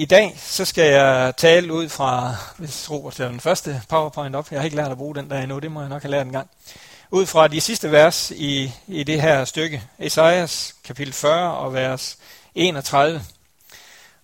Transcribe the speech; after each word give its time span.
I 0.00 0.04
dag 0.04 0.34
så 0.38 0.64
skal 0.64 0.92
jeg 0.92 1.34
tale 1.36 1.72
ud 1.72 1.88
fra, 1.88 2.34
hvis 2.58 2.90
Robert 2.90 3.14
tager 3.14 3.30
den 3.30 3.40
første 3.40 3.82
PowerPoint 3.88 4.36
op, 4.36 4.50
jeg 4.50 4.60
har 4.60 4.64
ikke 4.64 4.76
lært 4.76 4.90
at 4.90 4.96
bruge 4.96 5.14
den 5.14 5.30
der 5.30 5.40
endnu, 5.40 5.58
det 5.58 5.72
må 5.72 5.80
jeg 5.80 5.88
nok 5.88 6.02
have 6.02 6.10
lært 6.10 6.26
en 6.26 6.32
gang. 6.32 6.50
Ud 7.10 7.26
fra 7.26 7.48
de 7.48 7.60
sidste 7.60 7.92
vers 7.92 8.30
i, 8.30 8.72
i 8.86 9.02
det 9.02 9.22
her 9.22 9.44
stykke, 9.44 9.82
Esajas 9.98 10.74
kapitel 10.84 11.12
40 11.12 11.56
og 11.56 11.74
vers 11.74 12.18
31. 12.54 13.22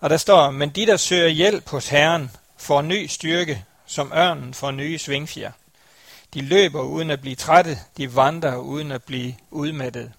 Og 0.01 0.11
der 0.11 0.17
står, 0.17 0.51
men 0.51 0.71
de 0.71 0.87
der 0.87 0.97
søger 0.97 1.29
hjælp 1.29 1.69
hos 1.69 1.88
Herren 1.88 2.31
får 2.56 2.83
ny 2.83 3.06
styrke, 3.06 3.65
som 3.87 4.13
ørnen 4.13 4.54
får 4.54 4.71
nye 4.71 4.99
svingfjer. 4.99 5.53
De 6.35 6.40
løber 6.40 6.83
uden 6.83 7.11
at 7.11 7.21
blive 7.21 7.37
trætte, 7.37 7.79
de 7.97 8.17
vandrer 8.17 8.56
uden 8.56 8.93
at 8.93 9.03
blive 9.03 9.35
udmattet. 9.51 10.13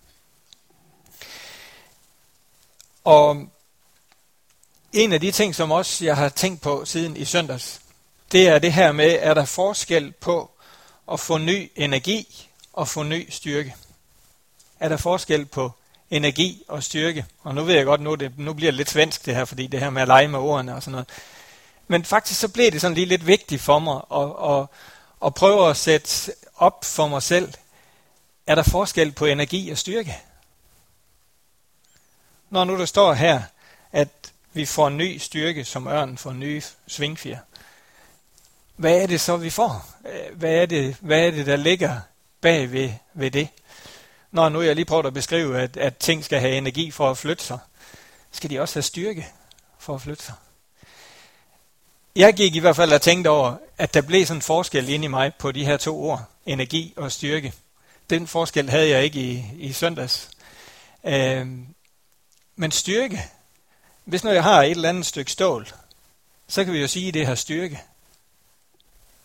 Og 3.03 3.47
en 4.93 5.13
af 5.13 5.21
de 5.21 5.31
ting, 5.31 5.55
som 5.55 5.71
også 5.71 6.05
jeg 6.05 6.15
har 6.15 6.29
tænkt 6.29 6.61
på 6.61 6.85
siden 6.85 7.17
i 7.17 7.25
søndags, 7.25 7.81
det 8.31 8.47
er 8.47 8.59
det 8.59 8.73
her 8.73 8.91
med, 8.91 9.17
er 9.19 9.33
der 9.33 9.45
forskel 9.45 10.11
på 10.11 10.51
at 11.11 11.19
få 11.19 11.37
ny 11.37 11.71
energi 11.75 12.49
og 12.73 12.87
få 12.87 13.03
ny 13.03 13.29
styrke? 13.29 13.75
Er 14.79 14.89
der 14.89 14.97
forskel 14.97 15.45
på 15.45 15.71
energi 16.09 16.63
og 16.67 16.83
styrke? 16.83 17.25
Og 17.43 17.55
nu 17.55 17.63
ved 17.63 17.75
jeg 17.75 17.85
godt, 17.85 18.01
nu, 18.01 18.15
det, 18.15 18.39
nu 18.39 18.53
bliver 18.53 18.71
det 18.71 18.77
lidt 18.77 18.89
svensk 18.89 19.25
det 19.25 19.35
her, 19.35 19.45
fordi 19.45 19.67
det 19.67 19.79
her 19.79 19.89
med 19.89 20.01
at 20.01 20.07
lege 20.07 20.27
med 20.27 20.39
ordene 20.39 20.75
og 20.75 20.83
sådan 20.83 20.91
noget. 20.91 21.07
Men 21.87 22.05
faktisk 22.05 22.39
så 22.39 22.47
blev 22.47 22.71
det 22.71 22.81
sådan 22.81 22.95
lige 22.95 23.05
lidt 23.05 23.27
vigtigt 23.27 23.61
for 23.61 23.79
mig 23.79 24.01
at, 24.11 24.55
at, 24.55 24.67
at 25.25 25.33
prøve 25.33 25.69
at 25.69 25.77
sætte 25.77 26.31
op 26.55 26.85
for 26.85 27.07
mig 27.07 27.23
selv, 27.23 27.53
er 28.47 28.55
der 28.55 28.63
forskel 28.63 29.11
på 29.11 29.25
energi 29.25 29.69
og 29.69 29.77
styrke? 29.77 30.17
Når 32.49 32.63
nu 32.63 32.77
der 32.77 32.85
står 32.85 33.13
her, 33.13 33.41
at 33.91 34.09
vi 34.57 34.65
får 34.65 34.89
ny 34.89 35.17
styrke, 35.17 35.65
som 35.65 35.87
ørnen 35.87 36.17
får 36.17 36.33
nye 36.33 36.61
svingfjer. 36.87 37.39
Hvad 38.75 39.01
er 39.01 39.07
det 39.07 39.21
så, 39.21 39.37
vi 39.37 39.49
får? 39.49 39.85
Øh, 40.05 40.37
hvad 40.37 40.53
er 40.53 40.65
det, 40.65 40.95
hvad 40.99 41.27
er 41.27 41.31
det 41.31 41.45
der 41.45 41.55
ligger 41.55 41.99
bag 42.41 42.71
ved, 42.71 42.91
ved 43.13 43.31
det? 43.31 43.47
Nå, 44.31 44.49
nu 44.49 44.61
jeg 44.61 44.75
lige 44.75 44.85
prøvet 44.85 45.05
at 45.05 45.13
beskrive, 45.13 45.59
at, 45.59 45.77
at 45.77 45.97
ting 45.97 46.25
skal 46.25 46.39
have 46.39 46.57
energi 46.57 46.91
for 46.91 47.09
at 47.11 47.17
flytte 47.17 47.43
sig, 47.43 47.59
skal 48.31 48.49
de 48.49 48.59
også 48.59 48.75
have 48.75 48.83
styrke 48.83 49.27
for 49.79 49.95
at 49.95 50.01
flytte 50.01 50.23
sig. 50.23 50.35
Jeg 52.15 52.33
gik 52.33 52.55
i 52.55 52.59
hvert 52.59 52.75
fald 52.75 52.93
og 52.93 53.01
tænkte 53.01 53.29
over, 53.29 53.55
at 53.77 53.93
der 53.93 54.01
blev 54.01 54.25
sådan 54.25 54.37
en 54.37 54.41
forskel 54.41 54.89
inde 54.89 55.05
i 55.05 55.07
mig 55.07 55.33
på 55.39 55.51
de 55.51 55.65
her 55.65 55.77
to 55.77 56.03
ord, 56.03 56.23
energi 56.45 56.93
og 56.97 57.11
styrke. 57.11 57.53
Den 58.09 58.27
forskel 58.27 58.69
havde 58.69 58.89
jeg 58.89 59.03
ikke 59.03 59.19
i, 59.19 59.45
i 59.57 59.73
søndags. 59.73 60.29
Øh, 61.03 61.47
men 62.55 62.71
styrke, 62.71 63.23
hvis 64.07 64.23
nu 64.23 64.29
jeg 64.29 64.43
har 64.43 64.63
et 64.63 64.71
eller 64.71 64.89
andet 64.89 65.05
stykke 65.05 65.31
stål, 65.31 65.67
så 66.47 66.63
kan 66.63 66.73
vi 66.73 66.81
jo 66.81 66.87
sige, 66.87 67.07
at 67.07 67.13
det 67.13 67.27
har 67.27 67.35
styrke. 67.35 67.81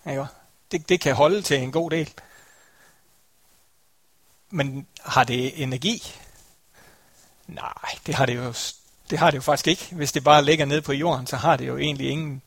Ikke? 0.06 0.26
Det, 0.72 0.88
det 0.88 1.00
kan 1.00 1.14
holde 1.14 1.42
til 1.42 1.58
en 1.58 1.72
god 1.72 1.90
del. 1.90 2.10
Men 4.50 4.86
har 5.00 5.24
det 5.24 5.62
energi? 5.62 6.14
Nej, 7.46 7.98
det 8.06 8.14
har 8.14 8.26
det 8.26 8.36
jo, 8.36 8.54
det 9.10 9.18
har 9.18 9.30
det 9.30 9.36
jo 9.36 9.42
faktisk 9.42 9.66
ikke. 9.66 9.94
Hvis 9.94 10.12
det 10.12 10.24
bare 10.24 10.44
ligger 10.44 10.64
ned 10.64 10.80
på 10.80 10.92
jorden, 10.92 11.26
så 11.26 11.36
har 11.36 11.56
det 11.56 11.66
jo 11.66 11.78
egentlig 11.78 12.10
ingen 12.10 12.42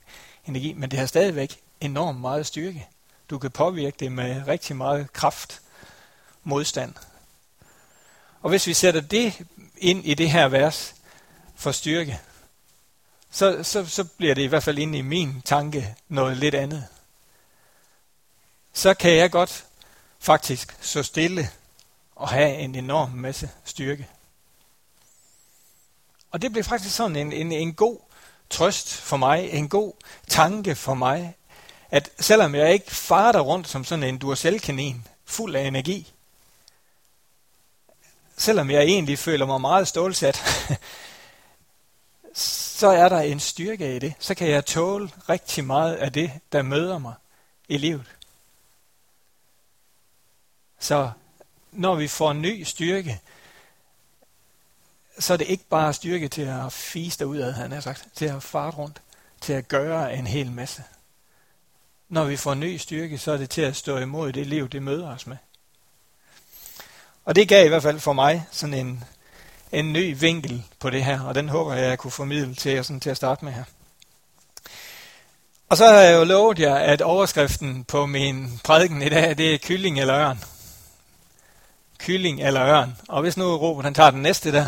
energi. 0.45 0.73
Men 0.73 0.91
det 0.91 1.00
har 1.00 1.06
stadigvæk 1.06 1.59
enormt 1.81 2.22
meget 2.22 2.45
styrke. 2.45 2.88
Du 3.30 3.39
kan 3.39 3.52
påvirke 3.52 3.97
det 4.00 4.11
med 4.11 4.47
rigtig 4.47 4.75
meget 4.75 5.13
kraft, 5.13 5.61
modstand. 6.44 6.94
Og 8.41 8.50
hvis 8.50 8.67
vi 8.67 8.73
sætter 8.73 9.02
det 9.02 9.33
ind 9.78 10.06
i 10.06 10.13
det 10.13 10.31
her 10.31 10.47
vers 10.47 10.95
for 11.56 11.72
styrke, 11.72 12.20
så, 13.31 13.64
så, 13.64 13.86
så 13.86 14.03
bliver 14.03 14.36
det 14.36 14.42
i 14.42 14.45
hvert 14.45 14.64
fald 14.64 14.78
inde 14.78 14.98
i 14.98 15.02
min 15.02 15.42
tanke 15.42 15.95
noget 16.08 16.38
lidt 16.38 16.56
andet. 16.56 16.88
Så 18.73 18.94
kan 18.94 19.16
jeg 19.16 19.31
godt 19.31 19.66
faktisk 20.20 20.78
så 20.81 21.03
stille 21.03 21.50
og 22.16 22.29
have 22.29 22.56
en 22.56 22.75
enorm 22.75 23.09
masse 23.09 23.50
styrke. 23.66 24.07
Og 26.31 26.41
det 26.41 26.52
blev 26.52 26.63
faktisk 26.63 26.96
sådan 26.96 27.16
en, 27.16 27.34
en, 27.34 27.52
en 27.52 27.74
god 27.74 28.00
trøst 28.50 28.94
for 28.94 29.18
mig, 29.18 29.50
en 29.50 29.69
god 29.69 29.94
tanke 30.28 30.75
for 30.75 30.94
mig, 30.94 31.35
at 31.91 32.09
selvom 32.19 32.56
jeg 32.56 32.74
ikke 32.74 32.91
farter 32.91 33.40
rundt 33.40 33.68
som 33.68 33.84
sådan 33.84 34.03
en 34.03 34.18
duracellkanin, 34.18 35.08
fuld 35.25 35.56
af 35.56 35.62
energi, 35.62 36.13
selvom 38.38 38.72
jeg 38.72 38.84
egentlig 38.84 39.19
føler 39.19 39.46
mig 39.46 39.62
meget 39.62 39.88
stålsat, 39.88 40.41
så 42.75 42.88
er 42.88 43.09
der 43.09 43.19
en 43.19 43.40
styrke 43.40 43.96
i 43.96 44.00
det. 44.00 44.13
Så 44.19 44.36
kan 44.36 44.50
jeg 44.50 44.66
tåle 44.66 45.09
rigtig 45.30 45.66
meget 45.66 45.96
af 45.96 46.13
det, 46.13 46.31
der 46.52 46.62
møder 46.62 46.97
mig 46.97 47.13
i 47.68 47.78
livet. 47.78 48.06
Så 50.80 51.12
når 51.72 51.96
vi 51.96 52.08
får 52.08 52.31
en 52.31 52.41
ny 52.41 52.64
styrke, 52.64 53.22
så 55.19 55.34
er 55.34 55.38
det 55.38 55.47
ikke 55.47 55.64
bare 55.69 55.94
styrke 55.94 56.28
til 56.28 56.41
at 56.41 56.74
fise 56.74 57.28
ud 57.28 57.38
af, 57.38 57.53
han 57.53 57.72
har 57.72 57.80
sagt, 57.80 58.08
til 58.16 58.25
at 58.25 58.44
fare 58.44 58.72
rundt, 58.72 59.02
til 59.41 59.53
at 59.53 59.68
gøre 59.68 60.16
en 60.16 60.28
hel 60.28 60.52
masse. 60.52 60.84
Når 62.09 62.24
vi 62.24 62.38
får 62.38 62.52
en 62.52 62.59
ny 62.59 62.78
styrke, 62.78 63.18
så 63.18 63.31
er 63.31 63.38
det 63.38 63.50
til 63.50 63.62
at 63.62 63.75
stå 63.75 63.97
imod 63.97 64.34
det 64.34 64.47
liv, 64.47 64.69
det 64.69 64.84
møder 64.84 65.08
os 65.08 65.28
med. 65.28 65.38
Og 67.25 67.35
det 67.35 67.47
gav 67.47 67.66
i 67.66 67.69
hvert 67.69 67.84
fald 67.84 68.00
for 68.00 68.14
mig 68.14 68.47
sådan 68.52 68.74
en, 68.74 69.03
en 69.72 69.94
ny 69.94 70.20
vinkel 70.20 70.64
på 70.80 70.90
det 70.90 71.03
her, 71.03 71.22
og 71.22 71.36
den 71.36 71.50
håber 71.50 71.74
jeg, 71.74 71.90
jeg 71.90 71.98
kunne 71.98 72.12
formidle 72.12 72.56
til 72.56 72.72
jer 72.72 72.81
sådan 72.81 73.00
til 73.00 73.09
at 73.09 73.18
starte 73.18 73.46
med 73.46 73.53
her. 73.53 73.64
Og 75.70 75.78
så 75.78 75.88
har 75.88 75.94
jeg 75.94 76.20
jo 76.20 76.24
lovet 76.24 76.59
jer, 76.59 76.76
at 76.76 77.02
overskriften 77.02 77.84
på 77.84 78.06
min 78.06 78.59
prædiken 78.64 79.02
i 79.02 79.09
dag, 79.09 79.38
det 79.38 79.53
er 79.53 79.58
kylling 79.58 80.00
eller 80.00 80.16
ørn. 80.16 80.44
Kylling 81.98 82.42
eller 82.42 82.66
ørn. 82.66 82.98
Og 83.08 83.22
hvis 83.22 83.38
nu 83.38 83.58
Robert 83.58 83.86
han 83.86 83.94
tager 83.94 84.12
den 84.12 84.22
næste 84.22 84.52
der, 84.52 84.66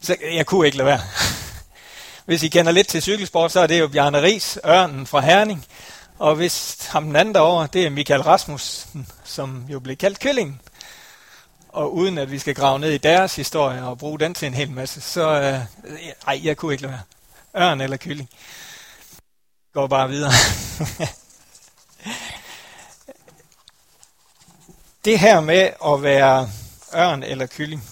så 0.00 0.16
jeg 0.32 0.46
kunne 0.46 0.66
ikke 0.66 0.78
lade 0.78 0.86
være. 0.86 1.00
Hvis 2.26 2.42
I 2.42 2.48
kender 2.48 2.72
lidt 2.72 2.88
til 2.88 3.02
cykelsport, 3.02 3.52
så 3.52 3.60
er 3.60 3.66
det 3.66 3.80
jo 3.80 3.88
Bjarne 3.88 4.22
Ries, 4.22 4.58
ørnen 4.66 5.06
fra 5.06 5.20
Herning. 5.20 5.66
Og 6.18 6.34
hvis 6.34 6.86
ham 6.86 7.04
den 7.04 7.16
anden 7.16 7.34
derovre, 7.34 7.68
det 7.72 7.86
er 7.86 7.90
Michael 7.90 8.22
Rasmussen, 8.22 9.08
som 9.24 9.66
jo 9.68 9.80
blev 9.80 9.96
kaldt 9.96 10.20
Kylling 10.20 10.60
og 11.76 11.94
uden 11.94 12.18
at 12.18 12.30
vi 12.30 12.38
skal 12.38 12.54
grave 12.54 12.78
ned 12.78 12.90
i 12.90 12.98
deres 12.98 13.36
historie 13.36 13.84
og 13.84 13.98
bruge 13.98 14.18
den 14.18 14.34
til 14.34 14.46
en 14.46 14.54
hel 14.54 14.70
masse, 14.70 15.00
så 15.00 15.30
øh, 15.30 15.60
ej, 16.26 16.40
jeg 16.44 16.56
kunne 16.56 16.74
ikke 16.74 16.82
lade 16.82 16.92
være. 16.92 17.02
Ørn 17.62 17.80
eller 17.80 17.96
kylling. 17.96 18.28
Går 19.72 19.86
bare 19.86 20.08
videre. 20.08 20.32
det 25.04 25.18
her 25.18 25.40
med 25.40 25.70
at 25.86 26.02
være 26.02 26.50
ørn 26.94 27.22
eller 27.22 27.46
kylling. 27.46 27.84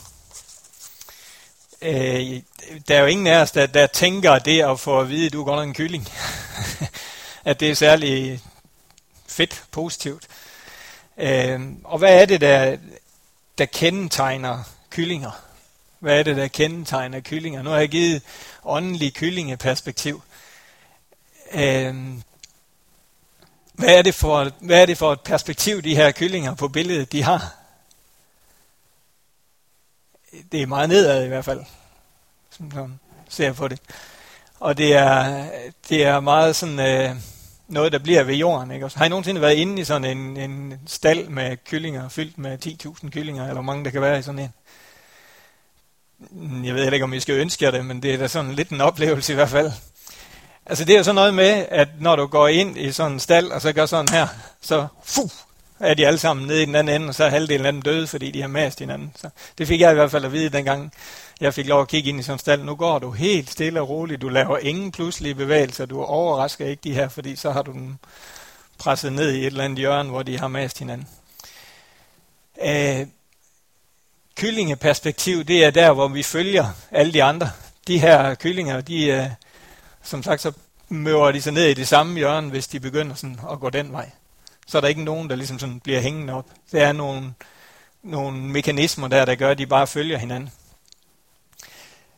Øh, 1.83 2.43
der 2.89 2.97
er 2.97 3.01
jo 3.01 3.07
ingen 3.07 3.27
af 3.27 3.41
os, 3.41 3.51
der, 3.51 3.67
der 3.67 3.87
tænker 3.87 4.39
det 4.39 4.63
at 4.63 4.81
få 4.81 5.01
at 5.01 5.09
vide, 5.09 5.27
at 5.27 5.33
du 5.33 5.41
er 5.41 5.45
godt 5.45 5.57
nok 5.57 5.69
en 5.69 5.75
kylling. 5.75 6.09
at 7.45 7.61
det 7.61 7.71
er 7.71 7.75
særlig 7.75 8.41
fedt, 9.27 9.65
positivt. 9.71 10.27
Øh, 11.19 11.61
og 11.85 11.99
hvad 11.99 12.23
er 12.23 12.27
det, 12.27 12.41
der, 12.41 12.77
der 13.59 13.65
kendetegner 13.65 14.63
kyllinger? 14.91 15.31
Hvad 15.99 16.19
er 16.19 16.23
det, 16.23 16.37
der 16.37 16.49
kendetegner 16.49 17.21
kyllinger? 17.21 17.63
Nu 17.63 17.71
har 17.71 17.79
jeg 17.79 17.89
givet 17.89 18.23
åndelig 18.65 19.15
kyllingeperspektiv. 19.15 20.23
Øhm, 21.53 22.23
hvad, 23.73 23.89
er 23.99 24.03
det 24.03 24.15
for, 24.15 24.51
hvad 24.61 24.83
er 24.83 24.87
det 24.87 24.99
for 24.99 25.13
et 25.13 25.21
perspektiv, 25.21 25.83
de 25.83 25.97
her 25.97 26.13
kyllinger 26.13 26.55
på 26.55 26.69
billedet, 26.69 27.13
de 27.13 27.23
har? 27.23 27.55
Det 30.53 30.63
er 30.63 30.67
meget 30.67 30.89
nedad 30.89 31.25
i 31.25 31.29
hvert 31.29 31.45
fald, 31.45 31.65
som 32.51 32.73
man 32.75 33.01
ser 33.29 33.53
på 33.53 33.69
det. 33.69 33.81
Og 34.61 34.77
det 34.77 34.95
er, 34.95 35.47
det 35.89 36.05
er 36.05 36.21
meget 36.21 36.57
sådan... 36.57 36.79
Øh, 36.79 37.17
noget, 37.69 37.93
der 37.93 37.99
bliver 37.99 38.23
ved 38.23 38.35
jorden. 38.35 38.71
Ikke? 38.71 38.91
Har 38.95 39.05
I 39.05 39.09
nogensinde 39.09 39.41
været 39.41 39.55
inde 39.55 39.81
i 39.81 39.85
sådan 39.85 40.19
en, 40.19 40.37
en 40.37 40.81
stald 40.87 41.29
med 41.29 41.57
kyllinger, 41.65 42.09
fyldt 42.09 42.39
med 42.39 42.59
10.000 42.67 43.11
kyllinger, 43.11 43.43
eller 43.43 43.55
hvor 43.55 43.63
mange 43.63 43.85
der 43.85 43.91
kan 43.91 44.03
være 44.03 44.19
i 44.19 44.23
sådan 44.23 44.39
en? 44.39 44.53
Mm, 46.31 46.65
jeg 46.65 46.75
ved 46.75 46.93
ikke, 46.93 47.05
om 47.05 47.13
I 47.13 47.21
skal 47.21 47.35
ønske 47.35 47.65
jer 47.65 47.71
det, 47.71 47.85
men 47.85 48.03
det 48.03 48.15
er 48.15 48.19
da 48.19 48.29
sådan 48.29 48.53
lidt 48.53 48.69
en 48.69 48.81
oplevelse 48.81 49.33
i 49.33 49.37
hvert 49.37 49.49
fald. 49.49 49.73
Altså 50.67 50.85
det 50.85 50.93
er 50.93 50.97
jo 50.97 51.05
sådan 51.05 51.15
noget 51.15 51.35
med, 51.35 51.67
at 51.69 51.89
når 52.01 52.17
du 52.17 52.27
går 52.27 52.49
ind 52.49 52.79
i 52.79 52.93
sådan 52.93 53.13
en 53.13 53.21
stald, 53.21 53.51
og 53.51 53.61
så 53.61 53.73
gør 53.73 53.87
sådan 53.87 54.15
her, 54.15 54.27
så 54.61 54.87
fuh, 55.05 55.31
er 55.81 55.95
de 55.95 56.07
alle 56.07 56.19
sammen 56.19 56.47
nede 56.47 56.63
i 56.63 56.67
den 56.67 56.75
anden 56.75 56.95
ende, 56.95 57.09
og 57.09 57.15
så 57.15 57.25
er 57.25 57.29
halvdelen 57.29 57.67
af 57.67 57.73
dem 57.73 57.83
døde, 57.83 58.07
fordi 58.07 58.31
de 58.31 58.41
har 58.41 58.49
mast 58.49 58.79
hinanden. 58.79 59.13
Så 59.17 59.29
det 59.59 59.69
fik 59.69 59.81
jeg 59.81 59.91
i 59.91 59.95
hvert 59.95 60.11
fald 60.11 60.25
at 60.25 60.33
vide 60.33 60.49
dengang, 60.49 60.93
jeg 61.41 61.55
fik 61.55 61.67
lov 61.67 61.83
at 61.83 61.89
kigge 61.89 62.09
ind 62.09 62.21
i 62.21 62.23
sådan 62.23 62.35
en 62.35 62.39
stald. 62.39 62.63
Nu 62.63 62.75
går 62.75 62.99
du 62.99 63.11
helt 63.11 63.51
stille 63.51 63.81
og 63.81 63.89
roligt. 63.89 64.23
Du 64.23 64.29
laver 64.29 64.59
ingen 64.59 64.93
pludselige 64.93 65.35
bevægelser. 65.35 65.87
Du 65.87 66.03
overrasker 66.03 66.67
ikke 66.67 66.81
de 66.85 66.95
her, 66.95 67.09
fordi 67.09 67.37
så 67.37 67.51
har 67.51 67.63
du 67.63 67.73
dem 67.73 67.97
presset 68.79 69.13
ned 69.13 69.33
i 69.33 69.41
et 69.41 69.47
eller 69.47 69.65
andet 69.65 69.79
hjørne, 69.79 70.11
hvor 70.11 70.23
de 70.23 70.39
har 70.39 70.49
mast 70.49 70.79
hinanden. 70.79 71.09
Øh, 72.65 73.07
kyllingeperspektiv, 74.37 75.45
det 75.45 75.65
er 75.65 75.71
der, 75.71 75.93
hvor 75.93 76.09
vi 76.09 76.23
følger 76.23 76.67
alle 76.91 77.13
de 77.13 77.23
andre. 77.23 77.51
De 77.87 77.99
her 77.99 78.35
kyllinger, 78.35 78.81
de, 78.81 79.07
øh, 79.07 79.27
som 80.03 80.23
sagt, 80.23 80.41
så 80.41 80.53
møver 80.89 81.33
de 81.33 81.43
sig 81.43 81.53
ned 81.53 81.65
i 81.65 81.75
det 81.75 81.89
samme 81.89 82.17
hjørne, 82.17 82.51
hvis 82.51 82.69
de 82.69 82.81
begynder 82.81 83.15
sådan 83.15 83.41
at 83.53 83.61
gå 83.61 83.71
den 83.71 83.93
vej. 83.93 84.11
Så 84.67 84.77
er 84.77 84.81
der 84.81 84.89
ikke 84.89 85.05
nogen, 85.05 85.31
der 85.31 85.37
ligesom 85.37 85.59
sådan 85.59 85.81
bliver 85.81 86.01
hængende 86.01 86.33
op. 86.33 86.47
Det 86.73 86.83
er 86.83 86.93
nogle, 86.93 87.35
nogle 88.03 88.39
mekanismer 88.39 89.09
der, 89.09 89.25
der 89.25 89.35
gør, 89.35 89.51
at 89.51 89.59
de 89.59 89.67
bare 89.67 89.87
følger 89.87 90.19
hinanden. 90.19 90.51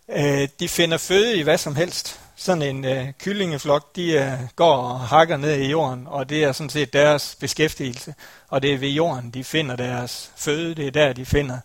Øh, 0.08 0.49
de 0.61 0.69
finder 0.69 0.99
føde 0.99 1.37
i 1.37 1.43
hvad 1.43 1.58
som 1.58 1.76
helst. 1.76 2.20
Sådan 2.37 2.62
en 2.62 2.85
øh, 2.85 3.12
kyllingeflok, 3.19 3.97
de 3.97 4.12
øh, 4.12 4.32
går 4.56 4.76
og 4.76 5.00
hakker 5.00 5.37
ned 5.37 5.56
i 5.56 5.70
jorden, 5.70 6.06
og 6.06 6.29
det 6.29 6.44
er 6.44 6.53
sådan 6.53 6.70
set 6.70 6.93
deres 6.93 7.37
beskæftigelse. 7.41 8.14
Og 8.49 8.62
det 8.62 8.75
er 8.75 8.79
ved 8.79 8.88
jorden, 8.88 9.31
de 9.31 9.44
finder 9.44 9.76
deres 9.76 10.31
føde. 10.37 10.75
Det 10.75 10.87
er 10.87 10.91
der, 10.91 11.12
de 11.12 11.26
finder 11.26 11.58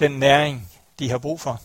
den 0.00 0.12
næring, 0.12 0.70
de 0.98 1.10
har 1.10 1.18
brug 1.18 1.40
for. 1.40 1.60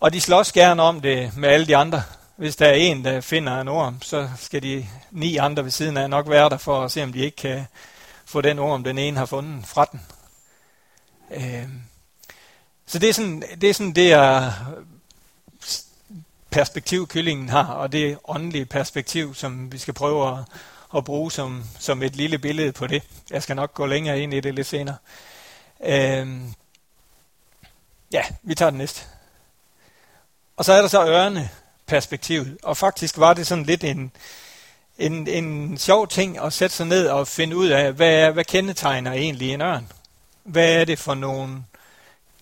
Og 0.00 0.12
de 0.12 0.20
slås 0.20 0.52
gerne 0.52 0.82
om 0.82 1.00
det 1.00 1.36
med 1.36 1.48
alle 1.48 1.66
de 1.66 1.76
andre. 1.76 2.02
Hvis 2.36 2.56
der 2.56 2.66
er 2.66 2.72
en, 2.72 3.04
der 3.04 3.20
finder 3.20 3.60
en 3.60 3.68
orm, 3.68 4.02
så 4.02 4.28
skal 4.38 4.62
de 4.62 4.86
ni 5.10 5.36
andre 5.36 5.64
ved 5.64 5.70
siden 5.70 5.96
af 5.96 6.10
nok 6.10 6.28
være 6.28 6.48
der 6.48 6.56
for 6.56 6.84
at 6.84 6.92
se, 6.92 7.02
om 7.02 7.12
de 7.12 7.18
ikke 7.18 7.36
kan 7.36 7.66
få 8.24 8.40
den 8.40 8.58
orm, 8.58 8.84
den 8.84 8.98
ene 8.98 9.18
har 9.18 9.26
fundet 9.26 9.66
fra 9.66 9.84
den. 9.92 10.00
Øh, 11.30 11.68
så 12.86 12.98
det 12.98 13.08
er 13.08 13.12
sådan 13.12 13.42
det, 13.60 13.70
er 13.70 13.74
sådan 13.74 13.92
det 13.92 14.12
er 14.12 14.52
perspektiv, 16.52 17.08
kyllingen 17.08 17.48
har, 17.48 17.64
og 17.64 17.92
det 17.92 18.18
åndelige 18.24 18.66
perspektiv, 18.66 19.34
som 19.34 19.72
vi 19.72 19.78
skal 19.78 19.94
prøve 19.94 20.28
at, 20.28 20.44
at 20.96 21.04
bruge 21.04 21.32
som, 21.32 21.64
som 21.78 22.02
et 22.02 22.16
lille 22.16 22.38
billede 22.38 22.72
på 22.72 22.86
det. 22.86 23.02
Jeg 23.30 23.42
skal 23.42 23.56
nok 23.56 23.74
gå 23.74 23.86
længere 23.86 24.20
ind 24.20 24.34
i 24.34 24.40
det 24.40 24.54
lidt 24.54 24.66
senere. 24.66 24.96
Øhm, 25.84 26.54
ja, 28.12 28.22
vi 28.42 28.54
tager 28.54 28.70
den 28.70 28.78
næste. 28.78 29.02
Og 30.56 30.64
så 30.64 30.72
er 30.72 30.80
der 30.80 30.88
så 30.88 31.06
ørne 31.06 31.50
perspektivet, 31.86 32.58
og 32.62 32.76
faktisk 32.76 33.18
var 33.18 33.34
det 33.34 33.46
sådan 33.46 33.64
lidt 33.64 33.84
en, 33.84 34.12
en, 34.98 35.28
en 35.28 35.78
sjov 35.78 36.08
ting 36.08 36.38
at 36.38 36.52
sætte 36.52 36.76
sig 36.76 36.86
ned 36.86 37.08
og 37.08 37.28
finde 37.28 37.56
ud 37.56 37.68
af, 37.68 37.92
hvad, 37.92 38.14
er, 38.14 38.30
hvad 38.30 38.44
kendetegner 38.44 39.12
egentlig 39.12 39.50
en 39.50 39.60
ørn? 39.60 39.92
Hvad 40.42 40.74
er 40.74 40.84
det 40.84 40.98
for 40.98 41.14
nogle 41.14 41.64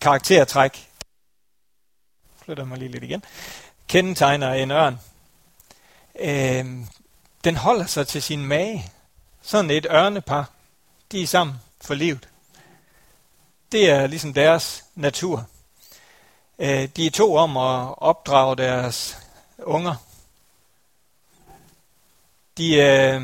karaktertræk? 0.00 0.88
Flytter 2.44 2.64
mig 2.64 2.78
lige 2.78 2.90
lidt 2.90 3.04
igen 3.04 3.24
kendetegner 3.90 4.52
en 4.52 4.70
ørn. 4.70 5.00
Øh, 6.20 6.86
den 7.44 7.56
holder 7.56 7.86
sig 7.86 8.06
til 8.06 8.22
sin 8.22 8.46
mage. 8.46 8.92
Sådan 9.42 9.70
et 9.70 9.86
ørnepar, 9.90 10.50
de 11.12 11.22
er 11.22 11.26
sammen 11.26 11.56
for 11.80 11.94
livet. 11.94 12.28
Det 13.72 13.90
er 13.90 14.06
ligesom 14.06 14.34
deres 14.34 14.84
natur. 14.94 15.46
Øh, 16.58 16.88
de 16.96 17.06
er 17.06 17.10
to 17.10 17.34
om 17.34 17.56
at 17.56 17.94
opdrage 17.98 18.56
deres 18.56 19.18
unger. 19.58 19.94
De, 22.58 22.74
øh, 22.74 23.22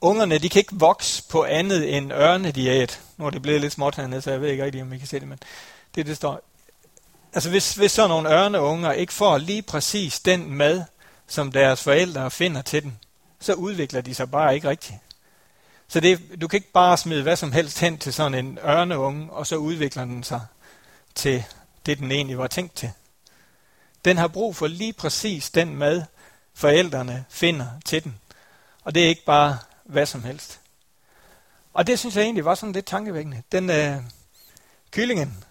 ungerne 0.00 0.38
de 0.38 0.48
kan 0.48 0.60
ikke 0.60 0.76
vokse 0.76 1.22
på 1.28 1.44
andet 1.44 1.96
end 1.96 2.12
ørnediæt. 2.12 3.00
Nu 3.16 3.26
er 3.26 3.30
det 3.30 3.42
blevet 3.42 3.60
lidt 3.60 3.72
småt 3.72 3.96
hernede, 3.96 4.22
så 4.22 4.30
jeg 4.30 4.40
ved 4.40 4.48
ikke 4.48 4.64
rigtig, 4.64 4.82
om 4.82 4.92
I 4.92 4.98
kan 4.98 5.08
se 5.08 5.20
det, 5.20 5.28
men 5.28 5.38
det, 5.94 6.06
det 6.06 6.16
står 6.16 6.40
Altså 7.32 7.50
hvis, 7.50 7.74
hvis 7.74 7.92
sådan 7.92 8.10
nogle 8.10 8.34
ørneunger 8.34 8.92
ikke 8.92 9.12
får 9.12 9.38
lige 9.38 9.62
præcis 9.62 10.20
den 10.20 10.54
mad, 10.54 10.84
som 11.26 11.52
deres 11.52 11.82
forældre 11.82 12.30
finder 12.30 12.62
til 12.62 12.82
dem, 12.82 12.92
så 13.40 13.54
udvikler 13.54 14.00
de 14.00 14.14
sig 14.14 14.30
bare 14.30 14.54
ikke 14.54 14.68
rigtigt. 14.68 14.98
Så 15.88 16.00
det, 16.00 16.40
du 16.40 16.48
kan 16.48 16.56
ikke 16.56 16.72
bare 16.72 16.96
smide 16.96 17.22
hvad 17.22 17.36
som 17.36 17.52
helst 17.52 17.78
hen 17.78 17.98
til 17.98 18.12
sådan 18.12 18.34
en 18.34 18.58
ørneunge, 18.64 19.32
og 19.32 19.46
så 19.46 19.56
udvikler 19.56 20.04
den 20.04 20.24
sig 20.24 20.40
til 21.14 21.44
det, 21.86 21.98
den 21.98 22.12
egentlig 22.12 22.38
var 22.38 22.46
tænkt 22.46 22.74
til. 22.74 22.90
Den 24.04 24.18
har 24.18 24.28
brug 24.28 24.56
for 24.56 24.66
lige 24.66 24.92
præcis 24.92 25.50
den 25.50 25.76
mad, 25.76 26.02
forældrene 26.54 27.24
finder 27.28 27.66
til 27.84 28.04
den. 28.04 28.18
Og 28.84 28.94
det 28.94 29.04
er 29.04 29.08
ikke 29.08 29.24
bare 29.24 29.58
hvad 29.84 30.06
som 30.06 30.24
helst. 30.24 30.60
Og 31.74 31.86
det 31.86 31.98
synes 31.98 32.16
jeg 32.16 32.22
egentlig 32.22 32.44
var 32.44 32.54
sådan 32.54 32.72
lidt 32.72 32.86
tankevækkende. 32.86 33.42
Den 33.52 33.70
øh, 33.70 33.96
kyllingen, 34.90 35.44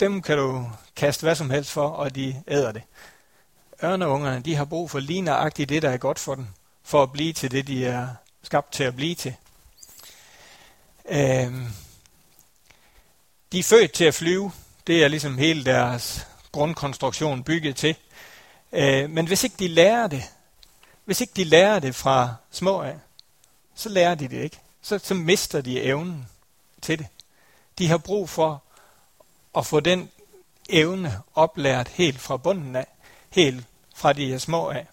dem 0.00 0.22
kan 0.22 0.38
du 0.38 0.70
kaste 0.96 1.22
hvad 1.22 1.34
som 1.34 1.50
helst 1.50 1.70
for, 1.70 1.88
og 1.88 2.14
de 2.14 2.42
æder 2.48 2.72
det. 2.72 2.82
Ørneungerne, 3.84 4.40
de 4.40 4.54
har 4.54 4.64
brug 4.64 4.90
for 4.90 4.98
lige 4.98 5.20
nøjagtigt 5.20 5.68
det, 5.68 5.82
der 5.82 5.90
er 5.90 5.96
godt 5.96 6.18
for 6.18 6.34
dem, 6.34 6.46
for 6.82 7.02
at 7.02 7.12
blive 7.12 7.32
til 7.32 7.50
det, 7.50 7.66
de 7.66 7.86
er 7.86 8.08
skabt 8.42 8.72
til 8.72 8.84
at 8.84 8.96
blive 8.96 9.14
til. 9.14 9.34
Øhm, 11.08 11.66
de 13.52 13.58
er 13.58 13.62
født 13.62 13.92
til 13.92 14.04
at 14.04 14.14
flyve. 14.14 14.52
Det 14.86 15.04
er 15.04 15.08
ligesom 15.08 15.38
hele 15.38 15.64
deres 15.64 16.26
grundkonstruktion 16.52 17.44
bygget 17.44 17.76
til. 17.76 17.96
Øh, 18.72 19.10
men 19.10 19.26
hvis 19.26 19.44
ikke 19.44 19.56
de 19.58 19.68
lærer 19.68 20.06
det, 20.06 20.22
hvis 21.04 21.20
ikke 21.20 21.32
de 21.36 21.44
lærer 21.44 21.78
det 21.78 21.94
fra 21.94 22.34
små 22.50 22.82
af, 22.82 22.98
så 23.74 23.88
lærer 23.88 24.14
de 24.14 24.28
det 24.28 24.42
ikke. 24.42 24.58
Så, 24.82 24.98
så 24.98 25.14
mister 25.14 25.60
de 25.60 25.82
evnen 25.82 26.28
til 26.82 26.98
det. 26.98 27.06
De 27.78 27.88
har 27.88 27.98
brug 27.98 28.28
for 28.28 28.62
at 29.58 29.66
få 29.66 29.80
den 29.80 30.10
evne 30.68 31.20
oplært 31.34 31.88
helt 31.88 32.20
fra 32.20 32.36
bunden 32.36 32.76
af, 32.76 32.86
helt 33.30 33.64
fra 33.94 34.12
de 34.12 34.34
er 34.34 34.38
små 34.38 34.70
af. 34.70 34.86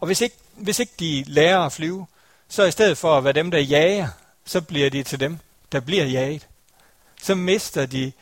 Og 0.00 0.06
hvis 0.06 0.20
ikke, 0.20 0.36
hvis 0.54 0.78
ikke 0.78 0.92
de 0.98 1.24
lærer 1.26 1.58
at 1.58 1.72
flyve, 1.72 2.06
så 2.48 2.64
i 2.64 2.70
stedet 2.70 2.98
for 2.98 3.18
at 3.18 3.24
være 3.24 3.32
dem, 3.32 3.50
der 3.50 3.58
jager, 3.58 4.08
så 4.44 4.60
bliver 4.60 4.90
de 4.90 5.02
til 5.02 5.20
dem, 5.20 5.38
der 5.72 5.80
bliver 5.80 6.04
jaget. 6.04 6.48
Så 7.22 7.34
mister 7.34 7.86
de, 7.86 8.12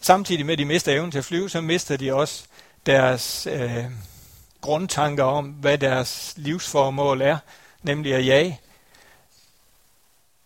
samtidig 0.00 0.46
med 0.46 0.52
at 0.52 0.58
de 0.58 0.64
mister 0.64 0.92
evnen 0.92 1.10
til 1.10 1.18
at 1.18 1.24
flyve, 1.24 1.50
så 1.50 1.60
mister 1.60 1.96
de 1.96 2.14
også 2.14 2.44
deres 2.86 3.46
øh, 3.46 3.84
grundtanker 4.60 5.24
om, 5.24 5.46
hvad 5.46 5.78
deres 5.78 6.34
livsformål 6.36 7.20
er, 7.20 7.38
nemlig 7.82 8.14
at 8.14 8.26
jage. 8.26 8.60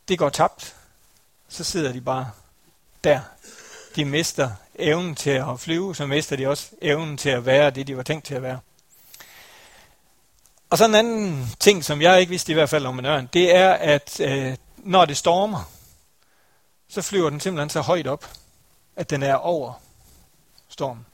Det 0.09 0.19
går 0.19 0.29
tabt. 0.29 0.75
Så 1.49 1.64
sidder 1.64 1.93
de 1.93 2.00
bare 2.00 2.31
der 3.05 3.20
de 3.96 4.04
mister 4.04 4.50
evnen 4.74 5.14
til 5.14 5.30
at 5.30 5.60
flyve, 5.60 5.94
så 5.94 6.06
mister 6.06 6.36
de 6.36 6.46
også 6.46 6.70
evnen 6.82 7.16
til 7.16 7.28
at 7.28 7.46
være 7.46 7.70
det, 7.70 7.86
de 7.86 7.96
var 7.96 8.02
tænkt 8.02 8.24
til 8.24 8.34
at 8.34 8.42
være. 8.42 8.58
Og 10.70 10.78
så 10.78 10.84
en 10.84 10.94
anden 10.94 11.46
ting, 11.60 11.84
som 11.84 12.02
jeg 12.02 12.20
ikke 12.20 12.30
vidste 12.30 12.52
i 12.52 12.54
hvert 12.54 12.68
fald 12.68 12.86
om 12.86 12.98
en 12.98 13.06
ørn, 13.06 13.28
det 13.32 13.56
er, 13.56 13.72
at 13.72 14.20
øh, 14.20 14.56
når 14.76 15.04
det 15.04 15.16
stormer, 15.16 15.70
så 16.88 17.02
flyver 17.02 17.30
den 17.30 17.40
simpelthen 17.40 17.70
så 17.70 17.80
højt 17.80 18.06
op, 18.06 18.30
at 18.96 19.10
den 19.10 19.22
er 19.22 19.34
over 19.34 19.72
stormen. 20.68 21.06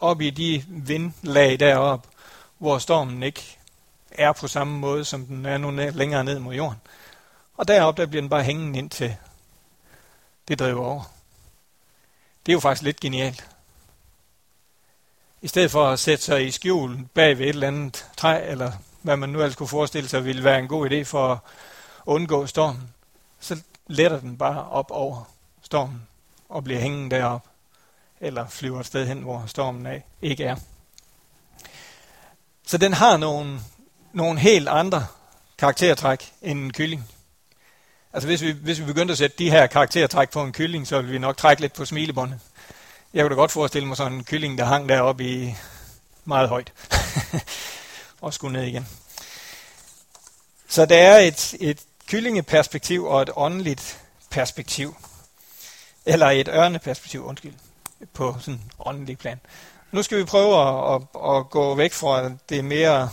Op 0.00 0.20
i 0.20 0.30
de 0.30 0.64
vindlag 0.68 1.60
deroppe, 1.60 2.08
hvor 2.58 2.78
stormen 2.78 3.22
ikke 3.22 3.58
er 4.10 4.32
på 4.32 4.48
samme 4.48 4.78
måde, 4.78 5.04
som 5.04 5.26
den 5.26 5.46
er 5.46 5.58
nu 5.58 5.70
længere 5.70 6.24
ned 6.24 6.38
mod 6.38 6.54
jorden. 6.54 6.78
Og 7.56 7.68
deroppe 7.68 8.02
der 8.02 8.08
bliver 8.08 8.22
den 8.22 8.30
bare 8.30 8.42
hængende 8.42 8.78
ind 8.78 8.90
til 8.90 9.16
det 10.48 10.58
driver 10.58 10.84
over. 10.84 11.04
Det 12.46 12.52
er 12.52 12.54
jo 12.54 12.60
faktisk 12.60 12.82
lidt 12.82 13.00
genialt. 13.00 13.48
I 15.42 15.48
stedet 15.48 15.70
for 15.70 15.88
at 15.88 15.98
sætte 15.98 16.24
sig 16.24 16.46
i 16.46 16.50
skjul 16.50 16.98
bag 17.14 17.38
ved 17.38 17.46
et 17.46 17.48
eller 17.48 17.68
andet 17.68 18.06
træ, 18.16 18.50
eller 18.50 18.72
hvad 19.02 19.16
man 19.16 19.28
nu 19.28 19.38
ellers 19.38 19.56
kunne 19.56 19.68
forestille 19.68 20.08
sig 20.08 20.24
ville 20.24 20.44
være 20.44 20.58
en 20.58 20.68
god 20.68 20.90
idé 20.90 21.02
for 21.02 21.32
at 21.32 21.38
undgå 22.06 22.46
stormen, 22.46 22.94
så 23.40 23.62
letter 23.86 24.20
den 24.20 24.38
bare 24.38 24.68
op 24.68 24.90
over 24.90 25.24
stormen 25.62 26.02
og 26.48 26.64
bliver 26.64 26.80
hængende 26.80 27.16
derop, 27.16 27.46
eller 28.20 28.48
flyver 28.48 28.80
et 28.80 28.86
sted 28.86 29.06
hen, 29.06 29.22
hvor 29.22 29.44
stormen 29.46 29.86
af 29.86 30.04
ikke 30.22 30.44
er. 30.44 30.56
Så 32.66 32.78
den 32.78 32.92
har 32.92 33.16
nogle, 33.16 33.60
nogle 34.12 34.40
helt 34.40 34.68
andre 34.68 35.06
karaktertræk 35.58 36.32
end 36.42 36.58
en 36.58 36.72
kylling. 36.72 37.08
Altså 38.12 38.28
hvis 38.28 38.42
vi, 38.42 38.50
hvis 38.50 38.80
vi 38.80 38.84
begyndte 38.84 39.12
at 39.12 39.18
sætte 39.18 39.36
de 39.38 39.50
her 39.50 39.66
karaktertræk 39.66 40.30
på 40.30 40.42
en 40.42 40.52
kylling, 40.52 40.86
så 40.86 40.96
ville 40.96 41.12
vi 41.12 41.18
nok 41.18 41.36
trække 41.36 41.62
lidt 41.62 41.72
på 41.72 41.84
smilebåndet. 41.84 42.40
Jeg 43.14 43.24
kunne 43.24 43.30
da 43.30 43.34
godt 43.34 43.52
forestille 43.52 43.88
mig 43.88 43.96
sådan 43.96 44.12
en 44.12 44.24
kylling, 44.24 44.58
der 44.58 44.64
hang 44.64 44.88
deroppe 44.88 45.24
i 45.24 45.54
meget 46.24 46.48
højt. 46.48 46.72
og 48.20 48.34
skulle 48.34 48.52
ned 48.52 48.62
igen. 48.68 48.88
Så 50.68 50.86
der 50.86 50.96
er 50.96 51.18
et, 51.18 51.54
et 51.60 51.80
kyllingeperspektiv 52.06 53.04
og 53.04 53.22
et 53.22 53.30
åndeligt 53.36 54.00
perspektiv. 54.30 54.96
Eller 56.06 56.26
et 56.26 56.48
ørneperspektiv, 56.48 57.26
undskyld, 57.26 57.54
på 58.12 58.36
sådan 58.40 58.54
en 58.54 58.70
åndelig 58.78 59.18
plan. 59.18 59.40
Nu 59.92 60.02
skal 60.02 60.18
vi 60.18 60.24
prøve 60.24 60.60
at, 60.60 60.94
at, 60.94 61.02
at 61.36 61.50
gå 61.50 61.74
væk 61.74 61.92
fra 61.92 62.30
det 62.48 62.64
mere 62.64 63.10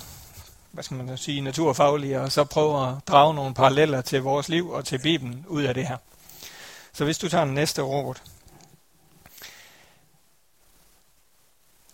hvad 0.72 0.84
skal 0.84 0.98
man 0.98 1.18
sige, 1.18 1.42
naturfaglige, 1.42 2.22
og 2.22 2.32
så 2.32 2.44
prøve 2.44 2.90
at 2.90 2.96
drage 3.08 3.34
nogle 3.34 3.54
paralleller 3.54 4.02
til 4.02 4.22
vores 4.22 4.50
liv 4.50 4.70
og 4.70 4.86
til 4.86 5.00
Bibelen 5.00 5.46
ud 5.48 5.64
af 5.64 5.74
det 5.74 5.88
her. 5.88 5.98
Så 6.94 7.06
hvis 7.06 7.18
du 7.18 7.30
tager 7.30 7.46
den 7.46 7.54
næste, 7.54 7.82
Robert. 7.82 8.24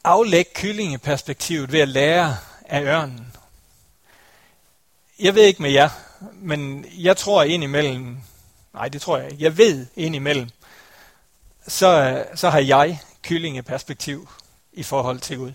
Aflæg 0.03 0.53
kyllingeperspektivet 0.53 1.71
ved 1.71 1.79
at 1.79 1.87
lære 1.87 2.37
af 2.65 2.81
ørnen. 2.81 3.33
Jeg 5.19 5.35
ved 5.35 5.43
ikke 5.43 5.61
med 5.61 5.71
jer, 5.71 5.89
men 6.33 6.85
jeg 6.97 7.17
tror 7.17 7.43
indimellem, 7.43 8.17
nej 8.73 8.87
det 8.87 9.01
tror 9.01 9.17
jeg 9.17 9.31
ikke, 9.31 9.43
jeg 9.43 9.57
ved 9.57 9.87
indimellem, 9.95 10.49
så, 11.67 12.23
så 12.35 12.49
har 12.49 12.59
jeg 12.59 12.99
kyllingeperspektiv 13.21 14.29
i 14.73 14.83
forhold 14.83 15.19
til 15.19 15.37
Gud 15.37 15.51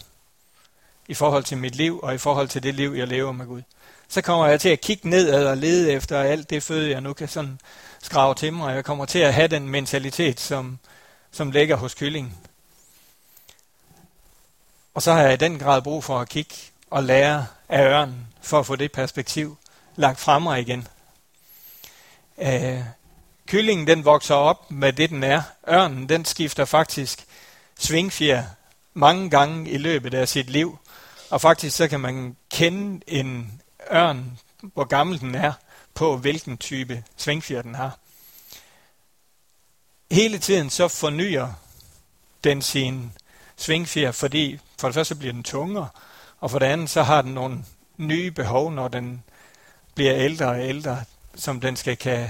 i 1.10 1.14
forhold 1.14 1.44
til 1.44 1.58
mit 1.58 1.74
liv 1.74 2.00
og 2.02 2.14
i 2.14 2.18
forhold 2.18 2.48
til 2.48 2.62
det 2.62 2.74
liv, 2.74 2.92
jeg 2.92 3.06
lever 3.06 3.32
med 3.32 3.46
Gud. 3.46 3.62
Så 4.08 4.22
kommer 4.22 4.46
jeg 4.46 4.60
til 4.60 4.68
at 4.68 4.80
kigge 4.80 5.10
nedad 5.10 5.46
og 5.46 5.56
lede 5.56 5.92
efter 5.92 6.20
alt 6.20 6.50
det 6.50 6.62
føde, 6.62 6.90
jeg 6.90 7.00
nu 7.00 7.12
kan 7.12 7.28
sådan 7.28 7.60
skrave 8.02 8.34
til 8.34 8.52
mig. 8.52 8.66
og 8.66 8.74
Jeg 8.74 8.84
kommer 8.84 9.04
til 9.04 9.18
at 9.18 9.34
have 9.34 9.48
den 9.48 9.68
mentalitet, 9.68 10.40
som, 10.40 10.78
som 11.30 11.50
ligger 11.50 11.76
hos 11.76 11.94
kyllingen. 11.94 12.34
Og 14.94 15.02
så 15.02 15.12
har 15.12 15.22
jeg 15.22 15.32
i 15.32 15.36
den 15.36 15.58
grad 15.58 15.82
brug 15.82 16.04
for 16.04 16.18
at 16.18 16.28
kigge 16.28 16.54
og 16.90 17.02
lære 17.02 17.46
af 17.68 17.84
ørnen, 17.84 18.26
for 18.42 18.58
at 18.58 18.66
få 18.66 18.76
det 18.76 18.92
perspektiv 18.92 19.56
lagt 19.96 20.20
frem 20.20 20.42
mig 20.42 20.60
igen. 20.60 20.88
Øh, 22.38 22.80
kyllingen 23.46 23.86
den 23.86 24.04
vokser 24.04 24.34
op 24.34 24.70
med 24.70 24.92
det, 24.92 25.10
den 25.10 25.22
er. 25.22 25.42
Ørnen 25.68 26.08
den 26.08 26.24
skifter 26.24 26.64
faktisk 26.64 27.26
svingfjer 27.78 28.44
mange 28.94 29.30
gange 29.30 29.70
i 29.70 29.78
løbet 29.78 30.14
af 30.14 30.28
sit 30.28 30.50
liv. 30.50 30.78
Og 31.30 31.40
faktisk 31.40 31.76
så 31.76 31.88
kan 31.88 32.00
man 32.00 32.36
kende 32.50 33.00
en 33.06 33.62
ørn, 33.92 34.38
hvor 34.62 34.84
gammel 34.84 35.20
den 35.20 35.34
er, 35.34 35.52
på 35.94 36.16
hvilken 36.16 36.58
type 36.58 37.04
svingfjer 37.16 37.62
den 37.62 37.74
har. 37.74 37.98
Hele 40.10 40.38
tiden 40.38 40.70
så 40.70 40.88
fornyer 40.88 41.52
den 42.44 42.62
sin 42.62 43.12
svingfjer, 43.56 44.12
fordi 44.12 44.60
for 44.78 44.88
det 44.88 44.94
første 44.94 45.14
bliver 45.14 45.32
den 45.32 45.42
tungere, 45.42 45.88
og 46.40 46.50
for 46.50 46.58
det 46.58 46.66
andet 46.66 46.90
så 46.90 47.02
har 47.02 47.22
den 47.22 47.34
nogle 47.34 47.64
nye 47.96 48.30
behov, 48.30 48.72
når 48.72 48.88
den 48.88 49.22
bliver 49.94 50.14
ældre 50.14 50.46
og 50.46 50.60
ældre, 50.60 51.04
som 51.34 51.60
den 51.60 51.76
skal 51.76 51.96
kan 51.96 52.28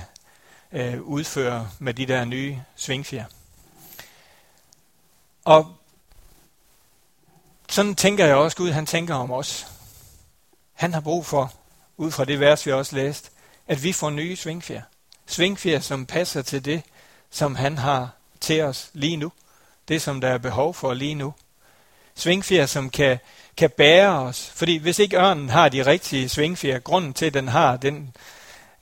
øh, 0.73 1.03
udføre 1.03 1.71
med 1.79 1.95
de 1.95 2.07
der 2.07 2.25
nye 2.25 2.61
svingfjer. 2.77 3.25
Og 5.45 5.80
sådan 7.71 7.95
tænker 7.95 8.27
jeg 8.27 8.37
også, 8.37 8.57
Gud 8.57 8.71
han 8.71 8.87
tænker 8.87 9.15
om 9.15 9.31
os. 9.31 9.67
Han 10.73 10.95
har 10.95 11.01
brug 11.01 11.27
for, 11.27 11.53
ud 11.97 12.11
fra 12.11 12.25
det 12.25 12.41
vers, 12.41 12.67
vi 12.67 12.73
også 12.73 12.97
læst, 12.97 13.33
at 13.69 13.83
vi 13.83 13.93
får 13.93 14.11
nye 14.11 14.37
svingfjer. 14.37 14.83
Svingfjer, 15.27 15.81
som 15.81 16.07
passer 16.07 16.43
til 16.43 16.65
det, 16.65 16.83
som 17.31 17.55
han 17.55 17.79
har 17.79 18.09
til 18.41 18.63
os 18.63 18.91
lige 18.93 19.17
nu. 19.17 19.33
Det, 19.89 20.03
som 20.03 20.21
der 20.21 20.29
er 20.29 20.39
behov 20.39 20.75
for 20.75 20.95
lige 20.95 21.15
nu. 21.15 21.35
Svingfjer, 22.15 22.67
som 22.67 22.91
kan, 22.91 23.19
kan 23.57 23.71
bære 23.71 24.19
os. 24.19 24.51
Fordi 24.55 24.77
hvis 24.77 24.99
ikke 24.99 25.17
ørnen 25.17 25.49
har 25.49 25.69
de 25.69 25.87
rigtige 25.87 26.29
svingfjer, 26.29 26.79
grunden 26.79 27.13
til, 27.13 27.27
at 27.27 27.35
den 27.35 27.49
har 27.49 27.77
den 27.77 28.17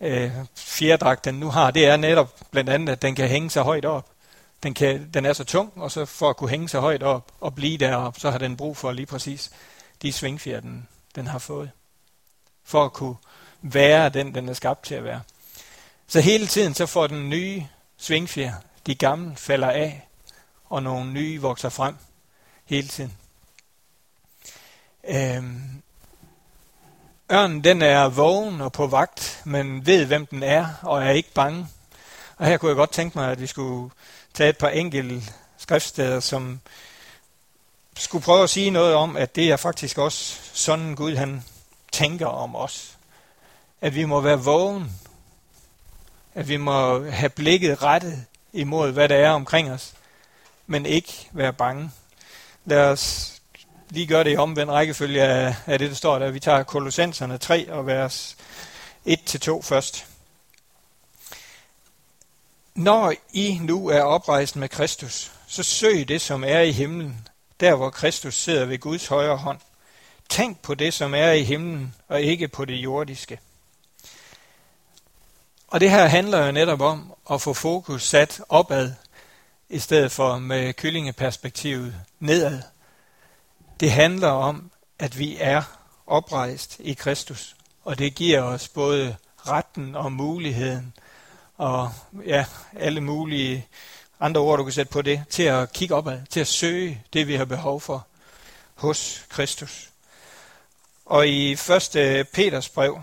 øh, 0.01 0.31
fjerdragt, 0.55 1.25
den 1.25 1.35
nu 1.35 1.51
har, 1.51 1.71
det 1.71 1.87
er 1.87 1.97
netop 1.97 2.41
blandt 2.51 2.71
andet, 2.71 2.93
at 2.93 3.03
den 3.03 3.15
kan 3.15 3.29
hænge 3.29 3.51
sig 3.51 3.63
højt 3.63 3.85
op. 3.85 4.07
Den, 4.63 4.75
kan, 4.75 5.11
den 5.15 5.25
er 5.25 5.33
så 5.33 5.45
tung, 5.45 5.73
og 5.77 5.91
så 5.91 6.05
for 6.05 6.31
at 6.31 6.37
kunne 6.37 6.51
hænge 6.51 6.69
sig 6.69 6.81
højt 6.81 7.03
op 7.03 7.33
og 7.41 7.55
blive 7.55 7.79
deroppe, 7.79 8.21
så 8.21 8.31
har 8.31 8.39
den 8.39 8.57
brug 8.57 8.77
for 8.77 8.93
lige 8.93 9.07
præcis 9.07 9.51
de 10.03 10.13
svingfjer, 10.13 10.61
den, 10.61 10.89
den 11.15 11.27
har 11.27 11.39
fået. 11.39 11.71
For 12.65 12.85
at 12.85 12.93
kunne 12.93 13.17
være 13.63 14.09
den, 14.09 14.35
den 14.35 14.49
er 14.49 14.53
skabt 14.53 14.85
til 14.85 14.95
at 14.95 15.05
være. 15.05 15.21
Så 16.07 16.21
hele 16.21 16.47
tiden 16.47 16.75
så 16.75 16.87
får 16.87 17.07
den 17.07 17.31
nye 17.31 17.67
svingfjer, 17.97 18.53
de 18.87 18.95
gamle 18.95 19.37
falder 19.37 19.71
af, 19.71 20.09
og 20.65 20.83
nogle 20.83 21.13
nye 21.13 21.41
vokser 21.41 21.69
frem 21.69 21.95
hele 22.65 22.89
tiden. 22.89 23.17
Øhm, 25.05 25.83
ørnen 27.33 27.65
den 27.65 27.83
er 27.83 28.09
vågen 28.09 28.61
og 28.61 28.73
på 28.73 28.87
vagt, 28.87 29.43
men 29.45 29.87
ved 29.87 30.07
hvem 30.07 30.27
den 30.27 30.43
er 30.43 30.67
og 30.83 31.03
er 31.05 31.11
ikke 31.11 31.33
bange. 31.33 31.67
Og 32.37 32.47
her 32.47 32.57
kunne 32.57 32.69
jeg 32.69 32.77
godt 32.77 32.93
tænke 32.93 33.19
mig, 33.19 33.31
at 33.31 33.41
vi 33.41 33.47
skulle 33.47 33.91
taget 34.39 34.51
et 34.51 34.59
par 34.59 34.69
enkelte 34.69 35.23
skriftsteder, 35.57 36.21
som 36.21 36.61
skulle 37.97 38.25
prøve 38.25 38.43
at 38.43 38.51
sige 38.51 38.71
noget 38.71 38.95
om, 38.95 39.17
at 39.17 39.37
det 39.37 39.51
er 39.51 39.57
faktisk 39.57 39.99
også 39.99 40.39
sådan 40.53 40.95
Gud 40.95 41.17
han 41.17 41.45
tænker 41.93 42.27
om 42.27 42.57
os. 42.57 42.97
At 43.81 43.95
vi 43.95 44.05
må 44.05 44.21
være 44.21 44.39
vågen. 44.39 44.93
At 46.35 46.49
vi 46.49 46.57
må 46.57 47.05
have 47.11 47.29
blikket 47.29 47.83
rettet 47.83 48.25
imod, 48.53 48.93
hvad 48.93 49.09
der 49.09 49.17
er 49.17 49.31
omkring 49.31 49.71
os. 49.71 49.93
Men 50.67 50.87
ikke 50.87 51.29
være 51.33 51.53
bange. 51.53 51.91
Lad 52.65 52.81
os 52.81 53.35
lige 53.91 54.07
gøre 54.07 54.25
det 54.25 54.33
i 54.33 54.37
omvendt 54.37 54.73
rækkefølge 54.73 55.23
af, 55.23 55.55
af 55.67 55.79
det, 55.79 55.91
der 55.91 55.97
står 55.97 56.19
der. 56.19 56.31
Vi 56.31 56.41
tager 56.41 56.63
Kolossenserne 56.63 57.39
3 57.39 57.73
og 57.73 57.87
vers 57.87 58.37
1-2 59.09 59.63
først. 59.63 60.07
Når 62.79 63.15
I 63.33 63.59
nu 63.63 63.89
er 63.89 64.03
oprejst 64.03 64.57
med 64.57 64.69
Kristus, 64.69 65.33
så 65.47 65.63
søg 65.63 66.09
det, 66.09 66.21
som 66.21 66.45
er 66.45 66.61
i 66.61 66.73
himlen, 66.73 67.29
der 67.61 67.75
hvor 67.75 67.91
Kristus 67.91 68.35
sidder 68.35 68.65
ved 68.65 68.79
Guds 68.79 69.07
højre 69.07 69.37
hånd. 69.37 69.59
Tænk 70.29 70.63
på 70.63 70.75
det, 70.75 70.95
som 70.95 71.15
er 71.15 71.31
i 71.31 71.43
himlen, 71.43 71.95
og 72.09 72.23
ikke 72.23 72.49
på 72.49 72.65
det 72.65 72.75
jordiske. 72.75 73.41
Og 75.69 75.81
det 75.81 75.91
her 75.91 76.07
handler 76.07 76.47
jo 76.47 76.53
netop 76.53 76.81
om 76.81 77.15
at 77.31 77.41
få 77.41 77.53
fokus 77.53 78.03
sat 78.03 78.41
opad, 78.49 78.93
i 79.69 79.79
stedet 79.79 80.13
for 80.13 80.39
med 80.39 80.75
kyllingeperspektivet 80.75 81.95
nedad. 82.21 82.63
Det 83.81 83.91
handler 83.91 84.29
om, 84.29 84.71
at 84.99 85.19
vi 85.19 85.37
er 85.41 85.63
oprejst 86.07 86.77
i 86.79 86.93
Kristus, 86.93 87.57
og 87.85 87.99
det 87.99 88.15
giver 88.15 88.43
os 88.43 88.69
både 88.69 89.17
retten 89.47 89.95
og 89.95 90.13
muligheden 90.13 90.93
og 91.59 91.91
ja, 92.27 92.45
alle 92.77 93.01
mulige 93.01 93.67
andre 94.21 94.41
ord, 94.41 94.59
du 94.59 94.65
kan 94.65 94.73
sætte 94.73 94.93
på 94.93 95.03
det, 95.03 95.25
til 95.31 95.43
at 95.43 95.73
kigge 95.73 95.95
opad, 95.95 96.21
til 96.31 96.41
at 96.41 96.47
søge 96.47 97.03
det, 97.13 97.29
vi 97.29 97.35
har 97.35 97.45
behov 97.45 97.81
for 97.81 98.07
hos 98.75 99.27
Kristus. 99.29 99.91
Og 101.07 101.29
i 101.29 101.53
1. 101.53 102.29
Peters 102.33 102.69
brev, 102.69 103.03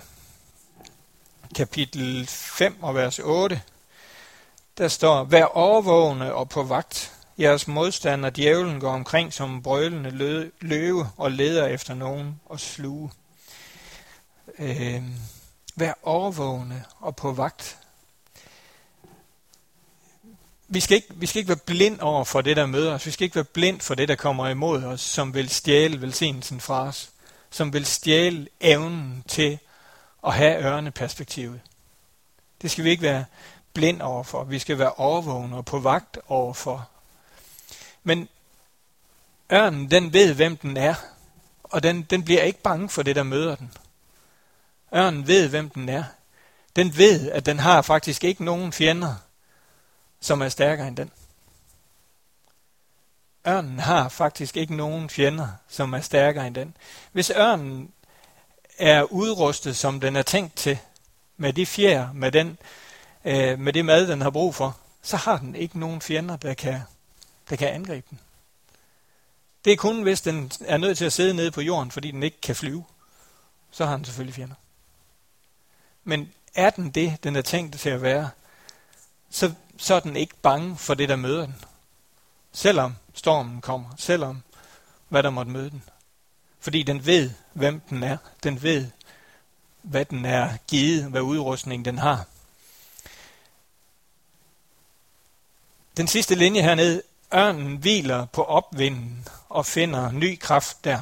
kapitel 1.56 2.28
5 2.28 2.84
og 2.84 2.96
vers 2.96 3.20
8, 3.20 3.62
der 4.78 4.88
står, 4.88 5.24
Vær 5.24 5.46
overvågne 5.46 6.34
og 6.34 6.50
på 6.50 6.64
vagt. 6.64 7.12
Jeres 7.40 7.68
modstander, 7.68 8.30
djævlen, 8.30 8.80
går 8.80 8.92
omkring 8.92 9.34
som 9.34 9.64
brølende 9.64 10.52
løve 10.62 11.10
og 11.18 11.32
leder 11.32 11.68
efter 11.68 11.94
nogen 11.94 12.42
og 12.46 12.60
sluge. 12.60 13.12
Øh, 14.60 15.04
vær 15.76 15.94
overvågne 16.04 16.86
og 17.00 17.16
på 17.16 17.32
vagt 17.32 17.78
vi 20.68 20.80
skal, 20.80 20.96
ikke, 20.96 21.08
vi 21.16 21.26
skal 21.26 21.40
ikke 21.40 21.50
være 21.50 21.58
blind 21.58 22.00
over 22.00 22.24
for 22.24 22.42
det, 22.42 22.58
der 22.58 22.66
møder 22.66 22.94
os. 22.94 23.06
Vi 23.06 23.12
skal 23.12 23.24
ikke 23.24 23.36
være 23.36 23.44
blind 23.44 23.82
for 23.82 23.96
det, 23.96 24.08
der 24.08 24.16
kommer 24.16 24.48
imod 24.48 24.84
os, 24.84 25.02
som 25.02 25.34
vil 25.34 25.50
stjæle 25.50 26.02
velsignelsen 26.02 26.60
fra 26.60 26.88
os. 26.88 27.10
Som 27.50 27.74
vil 27.74 27.86
stjæle 27.86 28.48
evnen 28.62 29.24
til 29.28 29.60
at 30.28 30.34
have 30.34 30.64
ørneperspektivet. 30.64 31.62
Det 32.62 32.72
skal 32.72 32.84
vi 32.84 32.90
ikke 32.90 33.04
være 33.04 33.26
blind 33.74 34.02
over 34.02 34.24
for. 34.24 34.44
Vi 34.44 34.60
skal 34.60 34.80
være 34.80 34.94
overvågne 34.94 35.56
og 35.56 35.66
på 35.66 35.80
vagt 35.80 36.18
overfor. 36.28 36.90
Men 38.04 38.30
ørnen, 39.54 39.92
den 39.92 40.14
ved, 40.14 40.34
hvem 40.34 40.58
den 40.58 40.78
er. 40.78 40.96
Og 41.64 41.84
den, 41.84 42.02
den 42.02 42.24
bliver 42.24 42.42
ikke 42.42 42.62
bange 42.62 42.90
for 42.90 43.04
det, 43.04 43.16
der 43.16 43.24
møder 43.24 43.56
den. 43.56 43.72
Ørnen 44.96 45.28
ved, 45.28 45.50
hvem 45.50 45.70
den 45.70 45.90
er. 45.90 46.04
Den 46.76 46.98
ved, 46.98 47.32
at 47.32 47.46
den 47.46 47.60
har 47.60 47.82
faktisk 47.82 48.24
ikke 48.24 48.46
nogen 48.46 48.72
fjender 48.72 49.16
som 50.26 50.42
er 50.42 50.50
stærkere 50.50 50.88
end 50.88 50.98
den. 50.98 51.12
Ørnen 53.48 53.80
har 53.80 54.10
faktisk 54.10 54.58
ikke 54.58 54.76
nogen 54.76 55.10
fjender, 55.10 55.48
som 55.68 55.94
er 55.94 56.02
stærkere 56.02 56.48
end 56.48 56.56
den. 56.56 56.78
Hvis 57.12 57.30
ørnen 57.30 57.92
er 58.78 59.04
udrustet, 59.04 59.78
som 59.78 60.00
den 60.00 60.16
er 60.16 60.22
tænkt 60.22 60.56
til, 60.56 60.80
med 61.38 61.54
de 61.54 61.66
fjer, 61.66 62.14
med, 62.14 62.32
den, 62.32 62.58
øh, 63.26 63.60
med 63.60 63.74
det 63.74 63.86
mad, 63.86 64.08
den 64.08 64.22
har 64.22 64.30
brug 64.30 64.56
for, 64.56 64.78
så 65.02 65.18
har 65.18 65.38
den 65.38 65.56
ikke 65.56 65.80
nogen 65.80 66.02
fjender, 66.02 66.36
der 66.38 66.54
kan, 66.54 66.82
der 67.50 67.56
kan 67.56 67.68
angribe 67.68 68.08
den. 68.10 68.20
Det 69.66 69.74
er 69.74 69.78
kun, 69.78 70.02
hvis 70.02 70.22
den 70.22 70.52
er 70.62 70.78
nødt 70.78 70.98
til 70.98 71.06
at 71.06 71.14
sidde 71.14 71.34
nede 71.34 71.52
på 71.52 71.62
jorden, 71.62 71.92
fordi 71.92 72.12
den 72.12 72.24
ikke 72.24 72.42
kan 72.42 72.56
flyve. 72.56 72.86
Så 73.72 73.86
har 73.86 73.96
den 73.96 74.06
selvfølgelig 74.06 74.36
fjender. 74.36 74.56
Men 76.04 76.32
er 76.56 76.70
den 76.70 76.92
det, 76.92 77.24
den 77.24 77.36
er 77.36 77.42
tænkt 77.42 77.80
til 77.80 77.90
at 77.90 78.02
være, 78.02 78.30
så 79.30 79.54
så 79.78 79.96
er 79.96 80.00
den 80.00 80.16
ikke 80.16 80.36
bange 80.42 80.78
for 80.78 80.94
det, 80.94 81.10
der 81.10 81.16
møder 81.16 81.46
den. 81.46 81.56
Selvom 82.52 82.96
stormen 83.14 83.62
kommer, 83.62 83.90
selvom 83.98 84.44
hvad 85.10 85.24
der 85.24 85.30
måtte 85.30 85.52
møde 85.52 85.70
den. 85.70 85.84
Fordi 86.60 86.84
den 86.84 87.06
ved, 87.06 87.32
hvem 87.54 87.80
den 87.90 88.04
er. 88.04 88.18
Den 88.44 88.64
ved, 88.64 88.88
hvad 89.82 90.06
den 90.06 90.26
er 90.26 90.58
givet, 90.68 91.04
hvad 91.04 91.22
udrustning 91.22 91.86
den 91.86 91.98
har. 91.98 92.26
Den 95.98 96.08
sidste 96.08 96.36
linje 96.36 96.62
hernede, 96.62 97.02
ørnen 97.34 97.78
hviler 97.78 98.26
på 98.26 98.44
opvinden 98.44 99.28
og 99.50 99.66
finder 99.66 100.12
ny 100.12 100.40
kraft 100.40 100.84
der. 100.84 101.00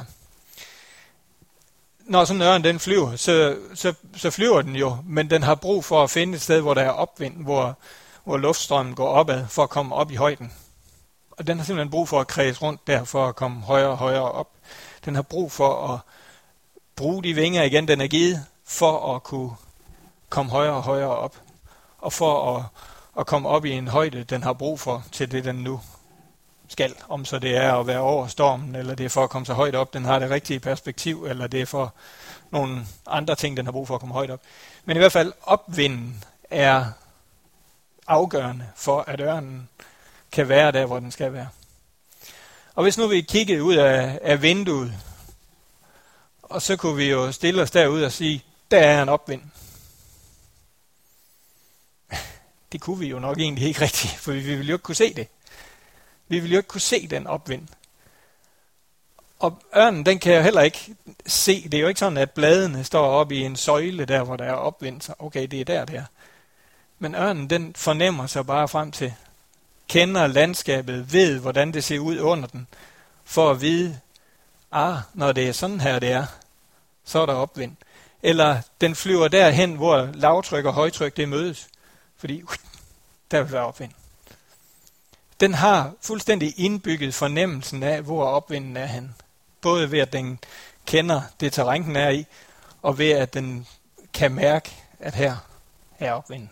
Når 1.98 2.24
sådan 2.24 2.42
en 2.42 2.48
ørn 2.48 2.64
den 2.64 2.80
flyver, 2.80 3.16
så, 3.16 3.58
så, 3.74 3.94
så 4.16 4.30
flyver 4.30 4.62
den 4.62 4.76
jo, 4.76 4.96
men 5.04 5.30
den 5.30 5.42
har 5.42 5.54
brug 5.54 5.84
for 5.84 6.02
at 6.02 6.10
finde 6.10 6.34
et 6.34 6.42
sted, 6.42 6.60
hvor 6.60 6.74
der 6.74 6.82
er 6.82 6.90
opvind, 6.90 7.42
hvor, 7.42 7.78
hvor 8.24 8.36
luftstrømmen 8.36 8.94
går 8.94 9.08
opad 9.08 9.46
for 9.48 9.62
at 9.62 9.70
komme 9.70 9.94
op 9.94 10.10
i 10.10 10.14
højden. 10.14 10.52
Og 11.30 11.46
den 11.46 11.58
har 11.58 11.64
simpelthen 11.64 11.90
brug 11.90 12.08
for 12.08 12.20
at 12.20 12.26
kredse 12.26 12.62
rundt 12.62 12.86
der 12.86 13.04
for 13.04 13.26
at 13.26 13.36
komme 13.36 13.60
højere 13.60 13.88
og 13.88 13.96
højere 13.96 14.32
op. 14.32 14.48
Den 15.04 15.14
har 15.14 15.22
brug 15.22 15.52
for 15.52 15.92
at 15.92 15.98
bruge 16.96 17.22
de 17.22 17.34
vinger 17.34 17.62
igen, 17.62 17.88
den 17.88 18.00
er 18.00 18.06
givet, 18.06 18.44
for 18.64 19.14
at 19.14 19.22
kunne 19.22 19.50
komme 20.28 20.50
højere 20.50 20.74
og 20.74 20.82
højere 20.82 21.16
op. 21.16 21.36
Og 21.98 22.12
for 22.12 22.56
at, 22.56 22.64
at 23.18 23.26
komme 23.26 23.48
op 23.48 23.64
i 23.64 23.70
en 23.70 23.88
højde, 23.88 24.24
den 24.24 24.42
har 24.42 24.52
brug 24.52 24.80
for 24.80 25.04
til 25.12 25.32
det, 25.32 25.44
den 25.44 25.56
nu 25.56 25.80
skal. 26.68 26.94
Om 27.08 27.24
så 27.24 27.38
det 27.38 27.56
er 27.56 27.74
at 27.74 27.86
være 27.86 28.00
over 28.00 28.26
stormen, 28.26 28.74
eller 28.74 28.94
det 28.94 29.04
er 29.06 29.08
for 29.08 29.24
at 29.24 29.30
komme 29.30 29.46
så 29.46 29.54
højt 29.54 29.74
op, 29.74 29.94
den 29.94 30.04
har 30.04 30.18
det 30.18 30.30
rigtige 30.30 30.60
perspektiv, 30.60 31.24
eller 31.24 31.46
det 31.46 31.60
er 31.60 31.66
for 31.66 31.92
nogle 32.50 32.86
andre 33.06 33.34
ting, 33.34 33.56
den 33.56 33.66
har 33.66 33.72
brug 33.72 33.86
for 33.86 33.94
at 33.94 34.00
komme 34.00 34.14
højt 34.14 34.30
op. 34.30 34.40
Men 34.84 34.96
i 34.96 34.98
hvert 34.98 35.12
fald 35.12 35.32
opvinden 35.42 36.24
er 36.50 36.84
afgørende 38.06 38.66
for, 38.76 39.00
at 39.00 39.20
ørnen 39.20 39.68
kan 40.32 40.48
være 40.48 40.72
der, 40.72 40.86
hvor 40.86 41.00
den 41.00 41.10
skal 41.10 41.32
være. 41.32 41.48
Og 42.74 42.82
hvis 42.82 42.98
nu 42.98 43.06
vi 43.06 43.20
kiggede 43.20 43.62
ud 43.62 43.74
af, 43.74 44.18
af 44.22 44.42
vinduet, 44.42 44.94
og 46.42 46.62
så 46.62 46.76
kunne 46.76 46.96
vi 46.96 47.10
jo 47.10 47.32
stille 47.32 47.62
os 47.62 47.70
derud 47.70 48.02
og 48.02 48.12
sige, 48.12 48.44
der 48.70 48.78
er 48.78 49.02
en 49.02 49.08
opvind. 49.08 49.42
Det 52.72 52.80
kunne 52.80 52.98
vi 52.98 53.06
jo 53.06 53.18
nok 53.18 53.38
egentlig 53.38 53.68
ikke 53.68 53.80
rigtigt, 53.80 54.14
for 54.14 54.32
vi 54.32 54.40
ville 54.40 54.64
jo 54.64 54.74
ikke 54.74 54.82
kunne 54.82 54.94
se 54.94 55.14
det. 55.14 55.28
Vi 56.28 56.38
ville 56.38 56.54
jo 56.54 56.58
ikke 56.58 56.68
kunne 56.68 56.80
se 56.80 57.06
den 57.06 57.26
opvind. 57.26 57.68
Og 59.38 59.62
ørnen, 59.76 60.06
den 60.06 60.18
kan 60.18 60.34
jo 60.34 60.42
heller 60.42 60.62
ikke 60.62 60.94
se. 61.26 61.62
Det 61.62 61.74
er 61.74 61.80
jo 61.80 61.88
ikke 61.88 62.00
sådan, 62.00 62.18
at 62.18 62.30
bladene 62.30 62.84
står 62.84 63.06
op 63.06 63.32
i 63.32 63.40
en 63.40 63.56
søjle 63.56 64.04
der, 64.04 64.22
hvor 64.22 64.36
der 64.36 64.44
er 64.44 64.52
opvind. 64.52 65.00
Så 65.00 65.14
okay, 65.18 65.46
det 65.46 65.60
er 65.60 65.64
der, 65.64 65.84
der. 65.84 66.04
Men 66.98 67.14
ørnen, 67.14 67.50
den 67.50 67.74
fornemmer 67.76 68.26
sig 68.26 68.46
bare 68.46 68.68
frem 68.68 68.92
til, 68.92 69.14
kender 69.88 70.26
landskabet, 70.26 71.12
ved, 71.12 71.38
hvordan 71.38 71.72
det 71.72 71.84
ser 71.84 71.98
ud 71.98 72.18
under 72.18 72.48
den, 72.48 72.66
for 73.24 73.50
at 73.50 73.60
vide, 73.60 74.00
ah, 74.72 74.96
når 75.14 75.32
det 75.32 75.48
er 75.48 75.52
sådan 75.52 75.80
her, 75.80 75.98
det 75.98 76.12
er, 76.12 76.26
så 77.04 77.18
er 77.18 77.26
der 77.26 77.34
opvind. 77.34 77.76
Eller 78.22 78.60
den 78.80 78.94
flyver 78.94 79.28
derhen, 79.28 79.74
hvor 79.74 80.10
lavtryk 80.14 80.64
og 80.64 80.72
højtryk 80.72 81.16
det 81.16 81.28
mødes, 81.28 81.68
fordi 82.16 82.42
uh, 82.42 82.54
der 83.30 83.42
vil 83.42 83.52
være 83.52 83.66
opvind. 83.66 83.92
Den 85.40 85.54
har 85.54 85.92
fuldstændig 86.00 86.54
indbygget 86.56 87.14
fornemmelsen 87.14 87.82
af, 87.82 88.02
hvor 88.02 88.24
opvinden 88.24 88.76
er 88.76 88.86
hen. 88.86 89.14
Både 89.60 89.90
ved, 89.90 89.98
at 89.98 90.12
den 90.12 90.38
kender 90.86 91.22
det 91.40 91.52
terræn, 91.52 91.82
den 91.82 91.96
er 91.96 92.10
i, 92.10 92.26
og 92.82 92.98
ved, 92.98 93.10
at 93.10 93.34
den 93.34 93.66
kan 94.14 94.34
mærke, 94.34 94.76
at 94.98 95.14
her 95.14 95.36
er 95.98 96.12
opvinden. 96.12 96.50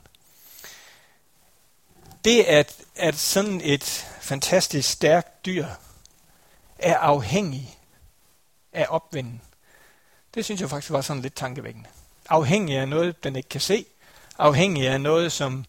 Det, 2.25 2.45
at, 2.45 2.77
at 2.97 3.15
sådan 3.15 3.61
et 3.65 4.07
fantastisk 4.21 4.91
stærkt 4.91 5.47
dyr 5.47 5.67
er 6.79 6.97
afhængig 6.97 7.79
af 8.73 8.87
opvinden, 8.89 9.43
det 10.35 10.45
synes 10.45 10.61
jeg 10.61 10.71
faktisk 10.71 10.93
var 10.93 11.01
sådan 11.01 11.23
lidt 11.23 11.35
tankevækkende. 11.35 11.89
Afhængig 12.29 12.77
af 12.77 12.89
noget, 12.89 13.25
den 13.25 13.37
ikke 13.37 13.49
kan 13.49 13.61
se. 13.61 13.87
Afhængig 14.39 14.89
af 14.89 15.01
noget, 15.01 15.33
som 15.33 15.65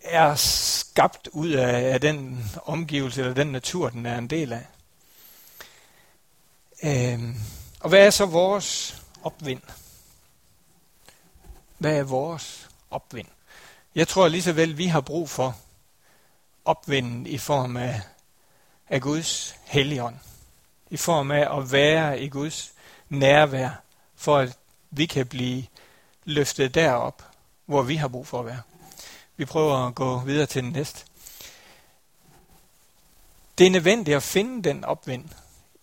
er 0.00 0.34
skabt 0.34 1.28
ud 1.32 1.50
af, 1.50 1.92
af 1.92 2.00
den 2.00 2.50
omgivelse 2.64 3.20
eller 3.20 3.34
den 3.34 3.46
natur, 3.46 3.88
den 3.88 4.06
er 4.06 4.18
en 4.18 4.30
del 4.30 4.52
af. 4.52 4.66
Øhm, 6.82 7.34
og 7.80 7.88
hvad 7.88 8.06
er 8.06 8.10
så 8.10 8.26
vores 8.26 9.02
opvind? 9.22 9.62
Hvad 11.78 11.98
er 11.98 12.02
vores 12.02 12.68
opvind? 12.90 13.28
Jeg 13.94 14.08
tror 14.08 14.28
lige 14.28 14.42
så 14.42 14.52
vel, 14.52 14.78
vi 14.78 14.86
har 14.86 15.00
brug 15.00 15.30
for 15.30 15.56
opvinden 16.64 17.26
i 17.26 17.38
form 17.38 17.76
af, 17.76 18.00
af 18.88 19.02
Guds 19.02 19.56
helligånd. 19.64 20.16
I 20.90 20.96
form 20.96 21.30
af 21.30 21.58
at 21.58 21.72
være 21.72 22.20
i 22.20 22.28
Guds 22.28 22.72
nærvær, 23.08 23.70
for 24.16 24.38
at 24.38 24.58
vi 24.90 25.06
kan 25.06 25.26
blive 25.26 25.66
løftet 26.24 26.74
derop, 26.74 27.22
hvor 27.66 27.82
vi 27.82 27.96
har 27.96 28.08
brug 28.08 28.26
for 28.26 28.40
at 28.40 28.46
være. 28.46 28.62
Vi 29.36 29.44
prøver 29.44 29.86
at 29.86 29.94
gå 29.94 30.18
videre 30.18 30.46
til 30.46 30.62
den 30.62 30.72
næste. 30.72 31.06
Det 33.58 33.66
er 33.66 33.70
nødvendigt 33.70 34.16
at 34.16 34.22
finde 34.22 34.68
den 34.68 34.84
opvind 34.84 35.28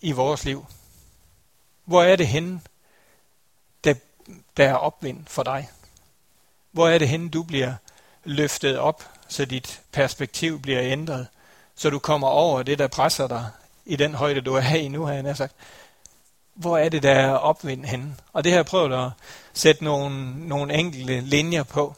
i 0.02 0.12
vores 0.12 0.46
liv. 0.46 0.66
Hvor 1.86 2.04
er 2.04 2.16
det 2.16 2.28
henne, 2.28 2.62
der, 3.84 3.94
der 4.58 4.70
er 4.70 4.76
opvind 4.76 5.26
for 5.28 5.44
dig? 5.44 5.70
Hvor 6.72 6.88
er 6.90 6.98
det 6.98 7.10
henne, 7.10 7.30
du 7.30 7.44
bliver 7.44 7.74
løftet 8.26 8.78
op, 8.78 9.04
så 9.28 9.46
dit 9.46 9.82
perspektiv 9.92 10.62
bliver 10.62 10.82
ændret, 10.82 11.28
så 11.76 11.90
du 11.90 12.00
kommer 12.00 12.28
over 12.28 12.64
det, 12.64 12.80
der 12.80 12.88
presser 12.88 13.28
dig 13.28 13.50
i 13.86 13.96
den 13.96 14.14
højde, 14.14 14.42
du 14.42 14.54
er 14.54 14.76
i 14.76 14.88
nu, 14.88 15.06
har 15.06 15.14
jeg 15.14 15.38
sagt. 15.38 15.56
Hvor 16.54 16.78
er 16.78 16.90
det, 16.90 17.04
der 17.04 17.12
er 17.12 17.32
opvind 17.32 17.86
henne? 17.86 18.16
Og 18.34 18.44
det 18.44 18.52
har 18.52 18.58
jeg 18.58 18.66
prøvet 18.66 19.06
at 19.06 19.12
sætte 19.54 19.84
nogle, 19.84 20.48
nogle 20.48 20.74
enkelte 20.74 21.22
linjer 21.22 21.64
på. 21.64 21.96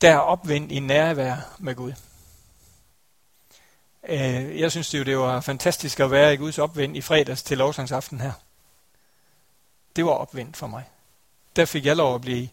Der 0.00 0.10
er 0.10 0.18
opvind 0.18 0.72
i 0.72 0.80
nærvær 0.80 1.36
med 1.58 1.74
Gud. 1.74 1.92
Øh, 4.08 4.60
jeg 4.60 4.70
synes 4.70 4.94
jo, 4.94 5.02
det 5.02 5.18
var 5.18 5.40
fantastisk 5.40 6.00
at 6.00 6.10
være 6.10 6.34
i 6.34 6.36
Guds 6.36 6.58
opvind 6.58 6.96
i 6.96 7.00
fredags 7.00 7.42
til 7.42 7.58
lovsangsaften 7.58 8.20
her. 8.20 8.32
Det 9.96 10.04
var 10.04 10.10
opvind 10.10 10.54
for 10.54 10.66
mig. 10.66 10.84
Der 11.56 11.64
fik 11.64 11.86
jeg 11.86 11.96
lov 11.96 12.14
at 12.14 12.20
blive 12.20 12.48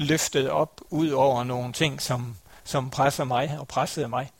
løftet 0.00 0.50
op 0.50 0.80
ud 0.90 1.10
over 1.10 1.44
nogle 1.44 1.72
ting, 1.72 2.02
som, 2.02 2.36
som 2.64 2.90
presser 2.90 3.24
mig 3.24 3.58
og 3.58 3.68
pressede 3.68 4.08
mig. 4.08 4.30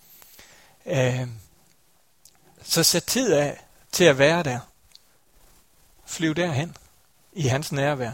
Øh, 0.87 1.29
så 2.63 2.83
sæt 2.83 3.05
tid 3.05 3.33
af 3.33 3.65
til 3.93 4.05
at 4.05 4.19
være 4.19 4.43
der. 4.43 4.61
Flyv 6.07 6.35
derhen 6.35 6.77
i 7.33 7.43
hans 7.43 7.73
nærvær. 7.73 8.13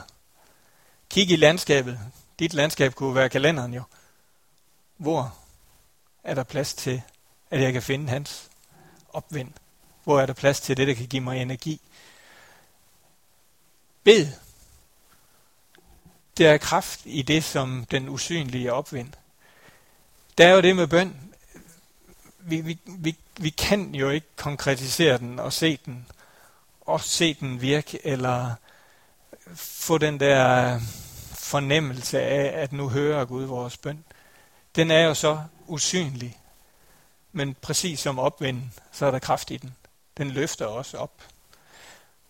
Kig 1.11 1.30
i 1.30 1.37
landskabet. 1.37 2.00
Dit 2.38 2.54
landskab 2.54 2.94
kunne 2.94 3.14
være 3.14 3.28
kalenderen 3.28 3.74
jo. 3.74 3.82
Hvor 4.96 5.37
er 6.24 6.35
der 6.35 6.42
plads 6.42 6.74
til, 6.74 7.02
at 7.50 7.61
jeg 7.61 7.72
kan 7.72 7.82
finde 7.82 8.09
hans 8.09 8.50
opvind? 9.09 9.52
Hvor 10.04 10.20
er 10.20 10.26
der 10.26 10.32
plads 10.32 10.61
til 10.61 10.76
det, 10.76 10.88
der 10.88 10.94
kan 10.94 11.06
give 11.06 11.22
mig 11.22 11.42
energi? 11.42 11.80
Bed 14.04 14.32
der 16.38 16.51
er 16.51 16.59
kraft 16.59 17.01
i 17.05 17.22
det, 17.22 17.44
som 17.44 17.85
den 17.90 18.09
usynlige 18.09 18.72
opvind. 18.72 19.12
Der 20.38 20.46
er 20.46 20.53
jo 20.53 20.61
det 20.61 20.77
med 20.77 20.87
bøn. 20.87 21.16
Vi, 22.38 22.61
vi, 22.61 22.79
vi, 22.87 23.16
vi 23.37 23.51
kan 23.51 23.94
jo 23.94 24.11
ikke 24.11 24.27
konkretisere 24.37 25.18
den 25.18 25.38
og 25.38 25.53
se 25.53 25.79
den, 25.87 26.07
og 26.81 27.01
se 27.01 27.35
den 27.35 27.61
virke, 27.61 28.07
eller 28.07 28.55
få 29.55 29.99
den 29.99 30.20
der 30.20 30.81
fornemmelse 31.35 32.20
af, 32.20 32.62
at 32.62 32.72
nu 32.72 32.88
hører 32.88 33.25
Gud 33.25 33.44
vores 33.44 33.77
bøn. 33.77 34.05
Den 34.77 34.90
er 34.90 35.01
jo 35.01 35.14
så 35.14 35.40
usynlig. 35.66 36.38
Men 37.33 37.57
præcis 37.62 38.01
som 38.01 38.18
opvinden, 38.18 38.72
så 38.92 39.07
er 39.07 39.11
der 39.11 39.18
kraft 39.18 39.51
i 39.51 39.57
den. 39.57 39.75
Den 40.18 40.31
løfter 40.31 40.66
os 40.66 40.94
op. 40.94 41.12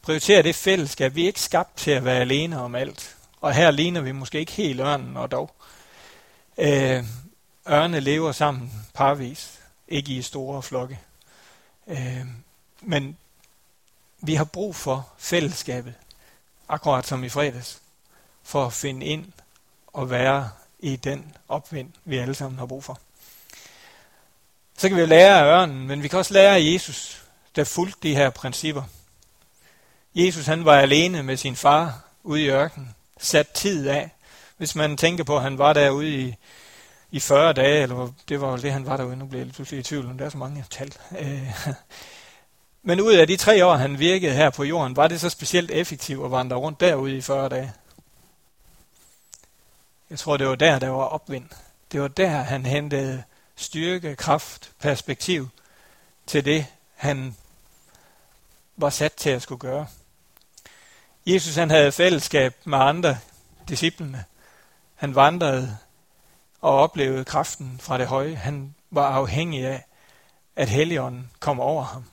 Prioriter 0.02 0.42
det 0.42 0.54
fællesskab. 0.54 1.14
Vi 1.14 1.22
er 1.22 1.26
ikke 1.26 1.40
skabt 1.40 1.76
til 1.76 1.90
at 1.90 2.04
være 2.04 2.20
alene 2.20 2.60
om 2.60 2.74
alt. 2.74 3.15
Og 3.40 3.54
her 3.54 3.70
ligner 3.70 4.00
vi 4.00 4.12
måske 4.12 4.38
ikke 4.38 4.52
helt 4.52 4.80
ørnen, 4.80 5.16
og 5.16 5.30
dog. 5.30 5.50
Øh, 6.58 7.04
ørne 7.68 8.00
lever 8.00 8.32
sammen 8.32 8.86
parvis, 8.94 9.60
ikke 9.88 10.12
i 10.12 10.22
store 10.22 10.62
flokke. 10.62 10.98
Øh, 11.86 12.26
men 12.80 13.16
vi 14.20 14.34
har 14.34 14.44
brug 14.44 14.76
for 14.76 15.08
fællesskabet, 15.18 15.94
akkurat 16.68 17.06
som 17.06 17.24
i 17.24 17.28
fredags, 17.28 17.80
for 18.42 18.66
at 18.66 18.72
finde 18.72 19.06
ind 19.06 19.32
og 19.86 20.10
være 20.10 20.50
i 20.78 20.96
den 20.96 21.36
opvind, 21.48 21.92
vi 22.04 22.18
alle 22.18 22.34
sammen 22.34 22.58
har 22.58 22.66
brug 22.66 22.84
for. 22.84 22.98
Så 24.78 24.88
kan 24.88 24.98
vi 24.98 25.06
lære 25.06 25.40
af 25.40 25.44
ørnen, 25.44 25.86
men 25.86 26.02
vi 26.02 26.08
kan 26.08 26.18
også 26.18 26.34
lære 26.34 26.56
af 26.56 26.72
Jesus, 26.72 27.24
der 27.56 27.64
fulgte 27.64 28.08
de 28.08 28.14
her 28.14 28.30
principper. 28.30 28.82
Jesus 30.14 30.46
han 30.46 30.64
var 30.64 30.78
alene 30.78 31.22
med 31.22 31.36
sin 31.36 31.56
far 31.56 32.04
ude 32.22 32.42
i 32.42 32.48
ørkenen 32.48 32.95
sat 33.18 33.48
tid 33.48 33.88
af. 33.88 34.10
Hvis 34.56 34.74
man 34.74 34.96
tænker 34.96 35.24
på, 35.24 35.36
at 35.36 35.42
han 35.42 35.58
var 35.58 35.72
derude 35.72 36.08
i, 36.08 36.36
i 37.10 37.20
40 37.20 37.52
dage, 37.52 37.82
eller 37.82 38.12
det 38.28 38.40
var 38.40 38.56
det, 38.56 38.72
han 38.72 38.86
var 38.86 38.96
derude. 38.96 39.16
Nu 39.16 39.26
bliver 39.26 39.44
jeg 39.44 39.52
pludselig 39.52 39.80
i 39.80 39.82
tvivl, 39.82 40.06
om 40.06 40.18
der 40.18 40.24
er 40.24 40.30
så 40.30 40.38
mange 40.38 40.64
tal. 40.70 40.92
Øh, 41.18 41.52
men 42.88 43.00
ud 43.00 43.14
af 43.14 43.26
de 43.26 43.36
tre 43.36 43.66
år, 43.66 43.74
han 43.74 43.98
virkede 43.98 44.32
her 44.32 44.50
på 44.50 44.64
jorden, 44.64 44.96
var 44.96 45.08
det 45.08 45.20
så 45.20 45.30
specielt 45.30 45.70
effektivt 45.70 46.24
at 46.24 46.30
vandre 46.30 46.56
rundt 46.56 46.80
derude 46.80 47.16
i 47.16 47.20
40 47.20 47.48
dage? 47.48 47.72
Jeg 50.10 50.18
tror, 50.18 50.36
det 50.36 50.46
var 50.46 50.54
der, 50.54 50.78
der 50.78 50.88
var 50.88 51.04
opvind. 51.04 51.48
Det 51.92 52.00
var 52.00 52.08
der, 52.08 52.28
han 52.28 52.66
hentede 52.66 53.22
styrke, 53.56 54.16
kraft, 54.16 54.72
perspektiv 54.80 55.48
til 56.26 56.44
det, 56.44 56.66
han 56.94 57.36
var 58.76 58.90
sat 58.90 59.12
til 59.12 59.30
at 59.30 59.42
skulle 59.42 59.58
gøre. 59.58 59.86
Jesus 61.26 61.54
han 61.54 61.70
havde 61.70 61.92
fællesskab 61.92 62.54
med 62.64 62.78
andre 62.78 63.18
disciplene. 63.68 64.24
Han 64.94 65.14
vandrede 65.14 65.78
og 66.60 66.78
oplevede 66.78 67.24
kraften 67.24 67.78
fra 67.82 67.98
det 67.98 68.06
høje. 68.06 68.34
Han 68.34 68.74
var 68.90 69.08
afhængig 69.08 69.66
af, 69.66 69.84
at 70.56 70.68
Helligånden 70.68 71.30
kom 71.40 71.60
over 71.60 71.84
ham. 71.84 72.04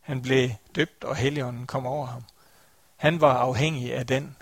Han 0.00 0.22
blev 0.22 0.50
døbt, 0.74 1.04
og 1.04 1.16
Helligånden 1.16 1.66
kom 1.66 1.86
over 1.86 2.06
ham. 2.06 2.24
Han 2.96 3.20
var 3.20 3.36
afhængig 3.36 3.94
af 3.94 4.06
den 4.06 4.36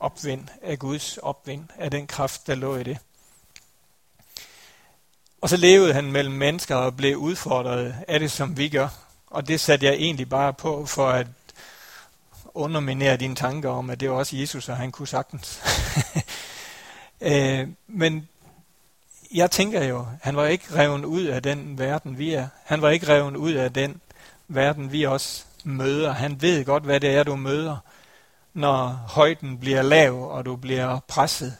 opvind, 0.00 0.48
af 0.62 0.78
Guds 0.78 1.18
opvind, 1.18 1.68
af 1.78 1.90
den 1.90 2.06
kraft, 2.06 2.46
der 2.46 2.54
lå 2.54 2.76
i 2.76 2.82
det. 2.82 2.98
Og 5.40 5.48
så 5.48 5.56
levede 5.56 5.94
han 5.94 6.12
mellem 6.12 6.34
mennesker 6.34 6.76
og 6.76 6.96
blev 6.96 7.16
udfordret 7.16 7.96
af 8.08 8.20
det, 8.20 8.30
som 8.30 8.56
vi 8.56 8.68
gør. 8.68 8.88
Og 9.26 9.48
det 9.48 9.60
satte 9.60 9.86
jeg 9.86 9.94
egentlig 9.94 10.28
bare 10.28 10.52
på 10.54 10.86
for 10.86 11.08
at 11.08 11.26
underminere 12.56 13.16
dine 13.16 13.34
tanker 13.34 13.70
om, 13.70 13.90
at 13.90 14.00
det 14.00 14.10
var 14.10 14.16
også 14.16 14.36
Jesus, 14.36 14.68
og 14.68 14.76
han 14.76 14.92
kunne 14.92 15.08
sagtens. 15.08 15.62
øh, 17.20 17.68
men 17.86 18.28
jeg 19.34 19.50
tænker 19.50 19.84
jo, 19.84 20.06
han 20.22 20.36
var 20.36 20.46
ikke 20.46 20.74
revet 20.74 21.04
ud 21.04 21.24
af 21.24 21.42
den 21.42 21.78
verden, 21.78 22.18
vi 22.18 22.34
er. 22.34 22.48
Han 22.64 22.82
var 22.82 22.90
ikke 22.90 23.08
revet 23.08 23.36
ud 23.36 23.52
af 23.52 23.72
den 23.72 24.00
verden, 24.48 24.92
vi 24.92 25.04
også 25.04 25.44
møder. 25.64 26.12
Han 26.12 26.42
ved 26.42 26.64
godt, 26.64 26.82
hvad 26.82 27.00
det 27.00 27.10
er, 27.10 27.22
du 27.22 27.36
møder, 27.36 27.76
når 28.54 28.86
højden 28.88 29.58
bliver 29.58 29.82
lav, 29.82 30.30
og 30.30 30.44
du 30.44 30.56
bliver 30.56 31.00
presset. 31.08 31.56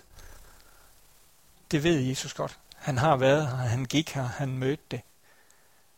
Det 1.71 1.83
ved 1.83 2.01
Jesus 2.01 2.35
godt. 2.35 2.59
Han 2.77 2.99
har 2.99 3.17
været 3.17 3.47
her, 3.47 3.57
han 3.57 3.85
gik 3.85 4.15
her, 4.15 4.23
han 4.23 4.59
mødte 4.59 4.83
det. 4.91 5.01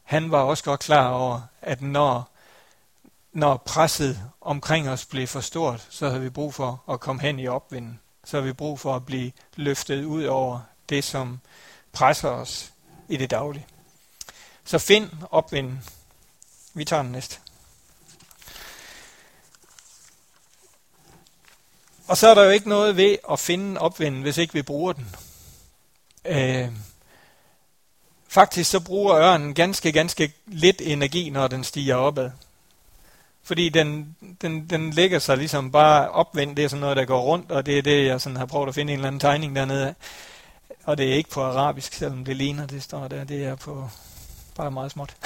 Han 0.03 0.31
var 0.31 0.41
også 0.41 0.65
godt 0.65 0.81
klar 0.81 1.09
over, 1.09 1.41
at 1.63 1.83
når, 1.83 2.29
når 3.33 3.57
presset 3.57 4.23
omkring 4.41 4.89
os 4.89 5.05
blev 5.05 5.27
for 5.27 5.41
stort, 5.41 5.87
så 5.91 6.09
havde 6.09 6.23
vi 6.23 6.31
brug 6.31 6.55
for 6.55 6.85
at 6.91 7.01
komme 7.01 7.23
hen 7.23 7.39
i 7.39 7.49
opvinden. 7.49 8.01
Så 8.25 8.37
havde 8.37 8.47
vi 8.47 8.53
brug 8.53 8.81
for 8.81 8.97
at 8.97 9.07
blive 9.07 9.33
løftet 9.57 10.05
ud 10.05 10.25
over 10.25 10.61
det, 10.89 11.05
som 11.05 11.41
presser 11.93 12.29
os 12.29 12.73
i 13.09 13.17
det 13.17 13.31
daglige. 13.31 13.67
Så 14.65 14.79
find 14.79 15.11
opvinden. 15.31 15.85
Vi 16.75 16.85
tager 16.85 17.03
den 17.03 17.13
næste. 17.13 17.39
Og 22.09 22.17
så 22.17 22.29
er 22.29 22.35
der 22.35 22.45
jo 22.45 22.51
ikke 22.51 22.69
noget 22.69 22.97
ved 22.97 23.17
at 23.31 23.41
finde 23.41 23.81
opvinden, 23.81 24.23
hvis 24.23 24.39
ikke 24.39 24.55
vi 24.55 24.63
bruger 24.63 24.93
den. 24.93 25.17
Øh, 26.25 26.69
faktisk 28.29 28.71
så 28.71 28.81
bruger 28.81 29.17
ørnen 29.17 29.55
ganske, 29.55 29.93
ganske 29.93 30.33
lidt 30.47 30.81
energi, 30.81 31.31
når 31.31 31.49
den 31.49 31.65
stiger 31.65 31.95
opad. 31.95 32.31
Fordi 33.49 33.69
den, 33.69 34.17
den, 34.41 34.71
den 34.71 34.91
ligger 34.91 35.19
sig 35.19 35.37
ligesom 35.37 35.73
bare 35.73 36.11
opvendt, 36.11 36.57
det 36.57 36.65
er 36.65 36.69
sådan 36.69 36.81
noget, 36.81 36.97
der 36.97 37.05
går 37.05 37.21
rundt, 37.21 37.51
og 37.51 37.67
det 37.67 37.79
er 37.79 37.83
det, 37.83 38.07
jeg 38.07 38.21
sådan 38.21 38.37
har 38.37 38.47
prøvet 38.47 38.69
at 38.69 38.75
finde 38.75 38.93
en 38.93 38.99
eller 38.99 39.07
anden 39.07 39.21
tegning 39.21 39.57
dernede 39.57 39.87
af. 39.87 39.95
Og 40.85 40.99
det 40.99 41.09
er 41.09 41.15
ikke 41.15 41.31
på 41.31 41.43
arabisk, 41.43 41.93
selvom 41.93 42.25
det 42.25 42.37
ligner, 42.37 42.67
det 42.67 42.83
står 42.83 43.09
der, 43.09 43.25
det 43.25 43.45
er 43.45 43.55
på 43.55 43.89
bare 44.55 44.71
meget 44.71 44.91
småt. 44.91 45.17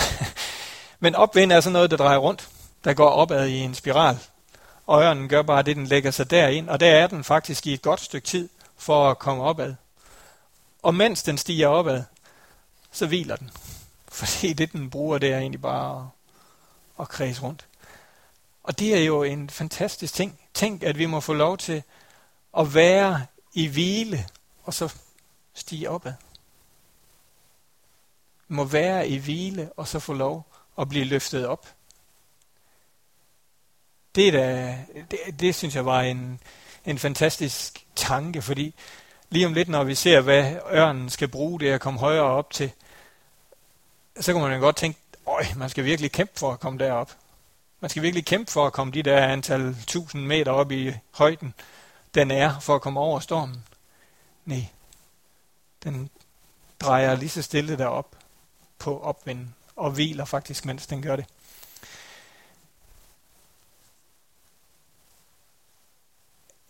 Men 1.00 1.14
opvind 1.14 1.52
er 1.52 1.61
sådan 1.61 1.72
noget, 1.72 1.90
der 1.90 1.96
drejer 1.96 2.18
rundt, 2.18 2.48
der 2.85 2.94
går 2.94 3.08
opad 3.08 3.48
i 3.48 3.58
en 3.58 3.74
spiral. 3.74 4.18
Og 4.87 5.02
ørnen 5.02 5.28
gør 5.28 5.42
bare 5.42 5.62
det, 5.62 5.76
den 5.76 5.87
lægger 5.87 6.11
sig 6.11 6.30
derind, 6.30 6.68
og 6.68 6.80
der 6.80 6.90
er 6.90 7.06
den 7.06 7.24
faktisk 7.24 7.66
i 7.66 7.72
et 7.72 7.82
godt 7.82 8.00
stykke 8.00 8.26
tid 8.26 8.48
for 8.76 9.11
at 9.11 9.18
komme 9.18 9.42
opad. 9.42 9.74
Og 10.82 10.94
mens 10.94 11.22
den 11.22 11.38
stiger 11.38 11.68
opad, 11.68 12.02
så 12.92 13.06
hviler 13.06 13.37
den. 13.37 13.50
Fordi 14.18 14.52
det, 14.52 14.72
den 14.72 14.90
bruger, 14.90 15.18
det 15.18 15.32
er 15.32 15.38
egentlig 15.38 15.62
bare 15.62 15.96
at, 16.00 17.02
at 17.02 17.08
kredse 17.08 17.42
rundt. 17.42 17.66
Og 18.62 18.79
det 18.79 18.96
er 18.96 19.05
jo 19.05 19.22
en 19.22 19.51
fantastisk 19.51 20.14
ting. 20.14 20.40
Tænk, 20.55 20.83
at 20.83 20.98
vi 20.98 21.07
må 21.07 21.20
få 21.20 21.33
lov 21.33 21.59
til 21.59 21.83
at 22.59 22.75
være 22.75 23.27
i 23.55 23.66
hvile, 23.66 24.27
og 24.64 24.75
så 24.75 24.94
stige 25.55 25.90
opad. 25.90 26.12
Vi 28.48 28.55
må 28.55 28.64
være 28.64 29.09
i 29.09 29.18
hvile, 29.18 29.70
og 29.77 29.88
så 29.88 29.98
få 29.98 30.12
lov 30.12 30.46
at 30.79 30.88
blive 30.88 31.05
løftet 31.05 31.46
op. 31.46 31.68
Det, 34.14 34.33
der, 34.33 34.77
det, 35.11 35.40
det 35.40 35.55
synes 35.55 35.75
jeg 35.75 35.87
var 35.87 36.01
en, 36.01 36.40
en 36.87 36.98
fantastisk 36.98 37.87
tanke, 37.96 38.42
fordi 38.42 38.75
lige 39.31 39.46
om 39.46 39.53
lidt, 39.53 39.68
når 39.68 39.85
vi 39.85 39.94
ser, 39.94 40.20
hvad 40.20 40.57
ørnen 40.72 41.11
skal 41.11 41.29
bruge 41.29 41.61
det 41.61 41.70
at 41.70 41.81
komme 41.81 42.01
højere 42.01 42.22
op 42.22 42.51
til, 42.51 42.72
så 44.20 44.33
kan 44.33 44.42
man 44.42 44.53
jo 44.53 44.59
godt 44.59 44.77
tænke, 44.77 44.98
øj, 45.27 45.44
man 45.57 45.70
skal 45.70 45.85
virkelig 45.85 46.12
kæmpe 46.12 46.38
for 46.38 46.53
at 46.53 46.61
komme 46.61 46.79
derop. 46.79 47.12
Man 47.83 47.90
skal 47.90 48.03
virkelig 48.03 48.27
kæmpe 48.27 48.51
for 48.51 48.66
at 48.66 48.73
komme 48.73 48.92
de 48.92 49.03
der 49.03 49.27
antal 49.27 49.77
tusind 49.87 50.27
meter 50.27 50.53
op 50.53 50.73
i 50.73 50.92
højden, 51.11 51.55
den 52.14 52.31
er 52.31 52.61
for 52.61 52.75
at 52.75 52.83
komme 52.83 53.01
over 53.01 53.21
stormen. 53.21 53.64
Nej, 54.45 54.66
den 55.85 56.11
drejer 56.81 57.16
lige 57.16 57.29
så 57.29 57.42
stille 57.42 57.79
derop 57.79 58.16
på 58.79 59.01
opvinden, 59.01 59.55
og 59.77 59.90
hviler 59.90 60.25
faktisk, 60.25 60.64
mens 60.64 60.87
den 60.87 61.03
gør 61.03 61.16
det. 61.16 61.25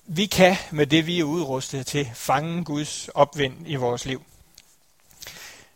Vi 0.04 0.26
kan 0.26 0.56
med 0.70 0.86
det, 0.86 1.06
vi 1.06 1.20
er 1.20 1.24
udrustet 1.24 1.86
til, 1.86 2.10
fange 2.14 2.64
Guds 2.64 3.08
opvind 3.08 3.56
i 3.66 3.74
vores 3.74 4.04
liv. 4.04 4.24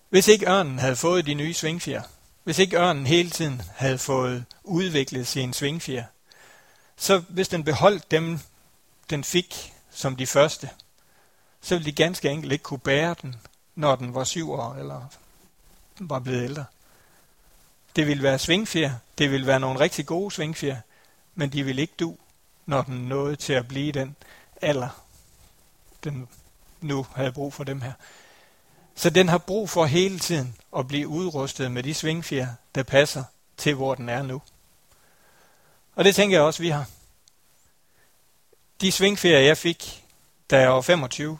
Hvis 0.08 0.28
ikke 0.28 0.50
ørnen 0.50 0.78
havde 0.78 0.96
fået 0.96 1.26
de 1.26 1.34
nye 1.34 1.54
svingfjer, 1.54 2.02
hvis 2.46 2.58
ikke 2.58 2.76
ørnen 2.76 3.06
hele 3.06 3.30
tiden 3.30 3.62
havde 3.76 3.98
fået 3.98 4.44
udviklet 4.64 5.26
sin 5.26 5.52
svingfjer, 5.52 6.04
så 6.96 7.18
hvis 7.18 7.48
den 7.48 7.64
beholdt 7.64 8.10
dem, 8.10 8.40
den 9.10 9.24
fik 9.24 9.72
som 9.90 10.16
de 10.16 10.26
første, 10.26 10.70
så 11.60 11.74
ville 11.74 11.86
de 11.86 11.96
ganske 11.96 12.28
enkelt 12.28 12.52
ikke 12.52 12.62
kunne 12.62 12.78
bære 12.78 13.16
den, 13.22 13.36
når 13.74 13.96
den 13.96 14.14
var 14.14 14.24
syv 14.24 14.50
år 14.50 14.74
eller 14.74 15.06
var 15.98 16.18
blevet 16.18 16.44
ældre. 16.44 16.64
Det 17.96 18.06
ville 18.06 18.22
være 18.22 18.38
svingfjer, 18.38 18.92
det 19.18 19.30
ville 19.30 19.46
være 19.46 19.60
nogle 19.60 19.80
rigtig 19.80 20.06
gode 20.06 20.30
svingfjer, 20.30 20.76
men 21.34 21.52
de 21.52 21.62
ville 21.62 21.82
ikke 21.82 21.94
du, 21.98 22.16
når 22.66 22.82
den 22.82 23.08
nåede 23.08 23.36
til 23.36 23.52
at 23.52 23.68
blive 23.68 23.92
den 23.92 24.16
alder, 24.62 25.04
den 26.04 26.28
nu 26.80 27.06
havde 27.14 27.32
brug 27.32 27.54
for 27.54 27.64
dem 27.64 27.80
her. 27.80 27.92
Så 28.96 29.10
den 29.10 29.28
har 29.28 29.38
brug 29.38 29.70
for 29.70 29.84
hele 29.86 30.18
tiden 30.18 30.56
at 30.76 30.88
blive 30.88 31.08
udrustet 31.08 31.72
med 31.72 31.82
de 31.82 31.94
svingfjer, 31.94 32.48
der 32.74 32.82
passer 32.82 33.24
til, 33.56 33.74
hvor 33.74 33.94
den 33.94 34.08
er 34.08 34.22
nu. 34.22 34.42
Og 35.94 36.04
det 36.04 36.14
tænker 36.14 36.36
jeg 36.36 36.44
også, 36.44 36.62
vi 36.62 36.68
har. 36.68 36.86
De 38.80 38.92
svingfjer, 38.92 39.38
jeg 39.38 39.58
fik, 39.58 40.04
da 40.50 40.60
jeg 40.60 40.70
var 40.70 40.80
25, 40.80 41.38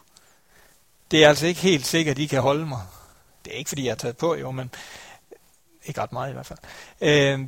det 1.10 1.24
er 1.24 1.28
altså 1.28 1.46
ikke 1.46 1.60
helt 1.60 1.86
sikkert, 1.86 2.10
at 2.10 2.16
de 2.16 2.28
kan 2.28 2.42
holde 2.42 2.66
mig. 2.66 2.86
Det 3.44 3.52
er 3.52 3.58
ikke, 3.58 3.68
fordi 3.68 3.84
jeg 3.84 3.90
har 3.90 3.96
taget 3.96 4.16
på, 4.16 4.34
jo, 4.34 4.50
men 4.50 4.70
ikke 5.84 6.00
ret 6.00 6.12
meget 6.12 6.30
i 6.30 6.32
hvert 6.32 6.46
fald. 6.46 6.58
Øh, 7.00 7.40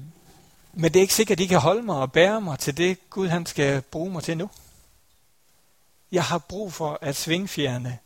men 0.73 0.94
det 0.94 0.97
er 0.97 1.01
ikke 1.01 1.14
sikkert, 1.14 1.35
at 1.35 1.38
de 1.38 1.49
kan 1.49 1.59
holde 1.59 1.83
mig 1.83 1.97
og 1.97 2.12
bære 2.12 2.40
mig 2.40 2.59
til 2.59 2.77
det, 2.77 3.11
Gud 3.11 3.29
han 3.29 3.47
skal 3.47 3.83
bruge 3.83 4.11
mig 4.11 4.23
til 4.23 4.38
nu. 4.38 4.51
Jeg 6.12 6.25
har 6.25 6.38
brug 6.38 6.73
for, 6.73 6.99
at 7.01 7.16
svingfjerne 7.16 7.99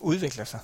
udvikler 0.00 0.44
sig. 0.44 0.60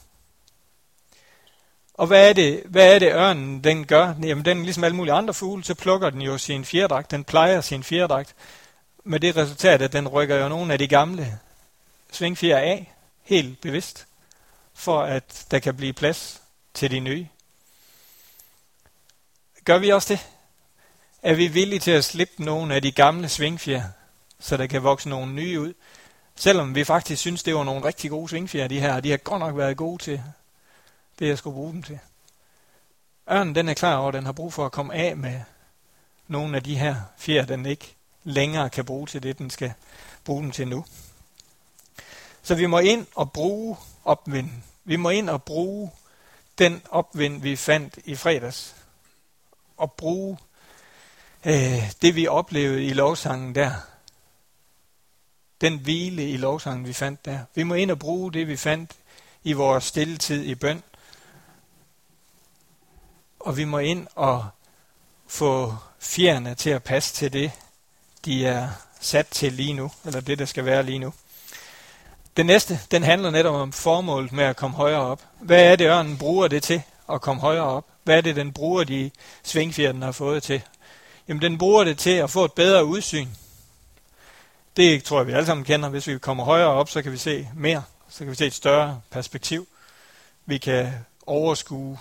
Og 2.00 2.06
hvad 2.06 2.28
er 2.28 2.32
det, 2.32 2.62
hvad 2.66 2.94
er 2.94 2.98
det 2.98 3.12
ørnen 3.12 3.64
den 3.64 3.86
gør? 3.86 4.14
Jamen 4.22 4.44
den, 4.44 4.62
ligesom 4.62 4.84
alle 4.84 4.96
mulige 4.96 5.14
andre 5.14 5.34
fugle, 5.34 5.64
så 5.64 5.74
plukker 5.74 6.10
den 6.10 6.22
jo 6.22 6.38
sin 6.38 6.64
fjerdragt. 6.64 7.10
Den 7.10 7.24
plejer 7.24 7.60
sin 7.60 7.82
fjerdragt. 7.82 8.34
Med 9.04 9.20
det 9.20 9.36
resultat, 9.36 9.82
at 9.82 9.92
den 9.92 10.08
rykker 10.08 10.36
jo 10.36 10.48
nogle 10.48 10.72
af 10.72 10.78
de 10.78 10.88
gamle 10.88 11.38
svingfjer 12.12 12.58
af, 12.58 12.94
helt 13.22 13.60
bevidst, 13.60 14.06
for 14.74 15.02
at 15.02 15.46
der 15.50 15.58
kan 15.58 15.76
blive 15.76 15.92
plads 15.92 16.42
til 16.74 16.90
de 16.90 17.00
nye. 17.00 17.26
Gør 19.64 19.78
vi 19.78 19.90
også 19.90 20.14
det? 20.14 20.26
Er 21.22 21.34
vi 21.34 21.48
villige 21.48 21.80
til 21.80 21.90
at 21.90 22.04
slippe 22.04 22.44
nogle 22.44 22.74
af 22.74 22.82
de 22.82 22.92
gamle 22.92 23.28
svingfjer, 23.28 23.82
så 24.38 24.56
der 24.56 24.66
kan 24.66 24.82
vokse 24.82 25.08
nogle 25.08 25.32
nye 25.32 25.60
ud? 25.60 25.74
Selvom 26.36 26.74
vi 26.74 26.84
faktisk 26.84 27.20
synes, 27.20 27.42
det 27.42 27.54
var 27.54 27.64
nogle 27.64 27.84
rigtig 27.84 28.10
gode 28.10 28.28
svingfjer, 28.28 28.68
de 28.68 28.80
her, 28.80 29.00
de 29.00 29.10
har 29.10 29.16
godt 29.16 29.40
nok 29.40 29.56
været 29.56 29.76
gode 29.76 30.02
til 30.02 30.22
det, 31.20 31.28
jeg 31.28 31.38
skulle 31.38 31.54
bruge 31.54 31.72
dem 31.72 31.82
til. 31.82 31.98
Ørnen, 33.30 33.54
den 33.54 33.68
er 33.68 33.74
klar 33.74 33.96
over, 33.96 34.08
at 34.08 34.14
den 34.14 34.24
har 34.24 34.32
brug 34.32 34.52
for 34.52 34.66
at 34.66 34.72
komme 34.72 34.94
af 34.94 35.16
med 35.16 35.40
nogle 36.28 36.56
af 36.56 36.62
de 36.62 36.78
her 36.78 36.96
fjer, 37.18 37.44
den 37.44 37.66
ikke 37.66 37.96
længere 38.24 38.70
kan 38.70 38.84
bruge 38.84 39.06
til 39.06 39.22
det, 39.22 39.38
den 39.38 39.50
skal 39.50 39.72
bruge 40.24 40.42
dem 40.42 40.50
til 40.50 40.68
nu. 40.68 40.84
Så 42.42 42.54
vi 42.54 42.66
må 42.66 42.78
ind 42.78 43.06
og 43.14 43.32
bruge 43.32 43.76
opvinden. 44.04 44.64
Vi 44.84 44.96
må 44.96 45.10
ind 45.10 45.30
og 45.30 45.42
bruge 45.42 45.90
den 46.58 46.82
opvind, 46.90 47.42
vi 47.42 47.56
fandt 47.56 47.98
i 48.04 48.14
fredags. 48.14 48.76
Og 49.76 49.92
bruge 49.92 50.38
øh, 51.44 51.92
det, 52.02 52.16
vi 52.16 52.26
oplevede 52.26 52.84
i 52.84 52.92
lovsangen 52.92 53.54
der. 53.54 53.72
Den 55.60 55.78
hvile 55.78 56.30
i 56.30 56.36
lovsangen, 56.36 56.86
vi 56.86 56.92
fandt 56.92 57.24
der. 57.24 57.38
Vi 57.54 57.62
må 57.62 57.74
ind 57.74 57.90
og 57.90 57.98
bruge 57.98 58.32
det, 58.32 58.48
vi 58.48 58.56
fandt 58.56 58.90
i 59.42 59.52
vores 59.52 59.84
stilletid 59.84 60.44
i 60.44 60.54
bøn. 60.54 60.82
Og 63.40 63.56
vi 63.56 63.64
må 63.64 63.78
ind 63.78 64.06
og 64.14 64.46
få 65.26 65.74
fjerne 66.00 66.54
til 66.54 66.70
at 66.70 66.82
passe 66.82 67.14
til 67.14 67.32
det, 67.32 67.52
de 68.24 68.46
er 68.46 68.68
sat 69.00 69.26
til 69.26 69.52
lige 69.52 69.72
nu, 69.72 69.90
eller 70.04 70.20
det, 70.20 70.38
der 70.38 70.44
skal 70.44 70.64
være 70.64 70.82
lige 70.82 70.98
nu. 70.98 71.12
Den 72.36 72.46
næste, 72.46 72.80
den 72.90 73.02
handler 73.02 73.30
netop 73.30 73.54
om 73.54 73.72
formålet 73.72 74.32
med 74.32 74.44
at 74.44 74.56
komme 74.56 74.76
højere 74.76 75.00
op. 75.00 75.22
Hvad 75.40 75.64
er 75.64 75.76
det, 75.76 75.86
ørnen 75.86 76.18
bruger 76.18 76.48
det 76.48 76.62
til 76.62 76.82
at 77.12 77.20
komme 77.20 77.40
højere 77.40 77.64
op? 77.64 77.84
Hvad 78.04 78.16
er 78.16 78.20
det, 78.20 78.36
den 78.36 78.52
bruger 78.52 78.84
de 78.84 79.10
svingfjer, 79.42 79.92
den 79.92 80.02
har 80.02 80.12
fået 80.12 80.42
til? 80.42 80.62
Jamen, 81.28 81.42
den 81.42 81.58
bruger 81.58 81.84
det 81.84 81.98
til 81.98 82.10
at 82.10 82.30
få 82.30 82.44
et 82.44 82.52
bedre 82.52 82.84
udsyn. 82.84 83.28
Det 84.76 85.04
tror 85.04 85.18
jeg, 85.18 85.26
vi 85.26 85.32
alle 85.32 85.46
sammen 85.46 85.64
kender. 85.64 85.88
Hvis 85.88 86.06
vi 86.06 86.18
kommer 86.18 86.44
højere 86.44 86.68
op, 86.68 86.88
så 86.88 87.02
kan 87.02 87.12
vi 87.12 87.16
se 87.16 87.48
mere. 87.54 87.82
Så 88.08 88.18
kan 88.18 88.30
vi 88.30 88.34
se 88.34 88.46
et 88.46 88.54
større 88.54 89.00
perspektiv. 89.10 89.68
Vi 90.46 90.58
kan 90.58 90.92
overskue 91.26 91.98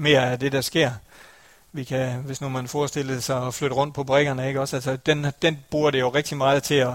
mere 0.00 0.30
af 0.30 0.38
det, 0.38 0.52
der 0.52 0.60
sker. 0.60 0.92
Vi 1.72 1.84
kan, 1.84 2.20
hvis 2.20 2.40
nu 2.40 2.48
man 2.48 2.68
forestiller 2.68 3.20
sig 3.20 3.46
at 3.46 3.54
flytte 3.54 3.76
rundt 3.76 3.94
på 3.94 4.04
brækkerne, 4.04 4.48
ikke 4.48 4.60
også? 4.60 4.76
Altså, 4.76 4.96
den, 4.96 5.26
den 5.42 5.64
bruger 5.70 5.90
det 5.90 6.00
jo 6.00 6.08
rigtig 6.08 6.36
meget 6.36 6.62
til 6.62 6.74
at, 6.74 6.94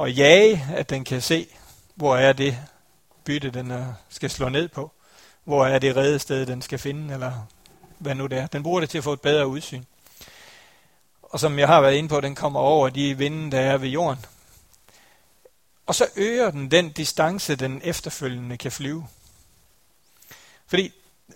at 0.00 0.18
jage, 0.18 0.66
at 0.74 0.90
den 0.90 1.04
kan 1.04 1.22
se, 1.22 1.46
hvor 1.94 2.16
er 2.16 2.32
det 2.32 2.58
bytte, 3.24 3.50
den 3.50 3.70
er, 3.70 3.94
skal 4.08 4.30
slå 4.30 4.48
ned 4.48 4.68
på. 4.68 4.92
Hvor 5.44 5.66
er 5.66 5.78
det 5.78 5.96
redde 5.96 6.18
sted, 6.18 6.46
den 6.46 6.62
skal 6.62 6.78
finde, 6.78 7.14
eller 7.14 7.32
hvad 7.98 8.14
nu 8.14 8.26
det 8.26 8.38
er. 8.38 8.46
Den 8.46 8.62
bruger 8.62 8.80
det 8.80 8.90
til 8.90 8.98
at 8.98 9.04
få 9.04 9.12
et 9.12 9.20
bedre 9.20 9.46
udsyn. 9.46 9.82
Og 11.22 11.40
som 11.40 11.58
jeg 11.58 11.68
har 11.68 11.80
været 11.80 11.94
inde 11.94 12.08
på, 12.08 12.20
den 12.20 12.34
kommer 12.34 12.60
over 12.60 12.88
de 12.88 13.18
vinde, 13.18 13.50
der 13.50 13.60
er 13.60 13.76
ved 13.76 13.88
jorden. 13.88 14.24
Og 15.86 15.94
så 15.94 16.06
øger 16.16 16.50
den 16.50 16.70
den 16.70 16.92
distance, 16.92 17.56
den 17.56 17.80
efterfølgende 17.84 18.56
kan 18.56 18.72
flyve. 18.72 19.06
Fordi 20.66 20.92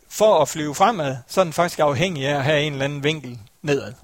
for 0.09 0.41
at 0.43 0.49
flyve 0.49 0.75
fremad, 0.75 1.17
så 1.27 1.41
er 1.41 1.45
den 1.45 1.53
faktisk 1.53 1.79
afhængig 1.79 2.27
af 2.27 2.37
at 2.37 2.45
have 2.45 2.63
en 2.63 2.73
eller 2.73 2.85
anden 2.85 3.05
vinkel 3.05 3.39
nedad. 3.63 3.95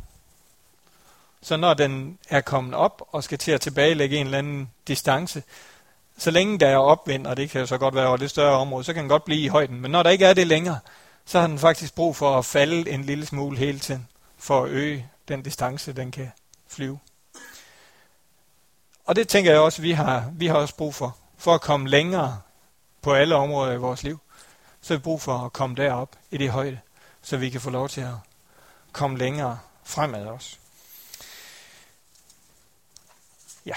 Så 1.43 1.57
når 1.57 1.75
den 1.75 2.19
er 2.29 2.41
kommet 2.41 2.75
op 2.75 3.03
og 3.13 3.25
skal 3.25 3.39
til 3.39 3.53
at 3.53 3.61
tilbagelægge 3.61 4.17
en 4.17 4.27
eller 4.27 4.39
anden 4.39 4.71
distance, 4.89 5.43
så 6.19 6.31
længe 6.31 6.59
der 6.59 6.69
er 6.69 6.77
opvind, 6.77 7.27
og 7.27 7.37
det 7.37 7.51
kan 7.51 7.61
jo 7.61 7.67
så 7.67 7.79
godt 7.79 7.95
være 7.95 8.07
over 8.07 8.17
lidt 8.17 8.31
større 8.31 8.57
område, 8.59 8.85
så 8.85 8.93
kan 8.93 9.03
den 9.03 9.09
godt 9.09 9.25
blive 9.25 9.41
i 9.41 9.49
højden. 9.49 9.81
Men 9.81 9.91
når 9.91 10.03
der 10.03 10.11
ikke 10.11 10.27
er 10.27 10.35
det 10.35 10.47
længere, 10.47 10.79
så 11.25 11.41
har 11.41 11.47
den 11.47 11.59
faktisk 11.59 11.95
brug 11.95 12.17
for 12.17 12.39
at 12.39 12.45
falde 12.45 12.91
en 12.91 13.05
lille 13.05 13.27
smule 13.27 13.59
hele 13.59 13.79
tiden, 13.79 14.09
for 14.39 14.65
at 14.65 14.71
øge 14.71 15.07
den 15.29 15.43
distance, 15.43 15.93
den 15.93 16.11
kan 16.11 16.33
flyve. 16.69 16.99
Og 19.05 19.17
det 19.17 19.29
tænker 19.29 19.51
jeg 19.51 19.61
også, 19.61 19.83
vi 19.83 19.93
har, 19.93 20.31
vi 20.33 20.47
har 20.47 20.55
også 20.55 20.77
brug 20.77 20.95
for. 20.95 21.17
For 21.39 21.55
at 21.55 21.61
komme 21.61 21.89
længere 21.89 22.41
på 23.03 23.13
alle 23.13 23.35
områder 23.35 23.73
i 23.73 23.77
vores 23.77 24.03
liv, 24.03 24.21
så 24.83 24.95
har 24.95 24.99
vi 24.99 25.03
brug 25.03 25.23
for 25.23 25.39
at 25.39 25.53
komme 25.53 25.77
derop 25.77 26.17
i 26.31 26.37
det 26.37 26.51
højde, 26.51 26.79
så 27.23 27.37
vi 27.37 27.51
kan 27.51 27.61
få 27.61 27.71
lov 27.71 27.89
til 27.89 28.01
at 28.01 28.15
komme 28.93 29.19
længere 29.19 29.59
fremad 29.85 30.27
også. 30.27 30.57
Ja. 33.67 33.75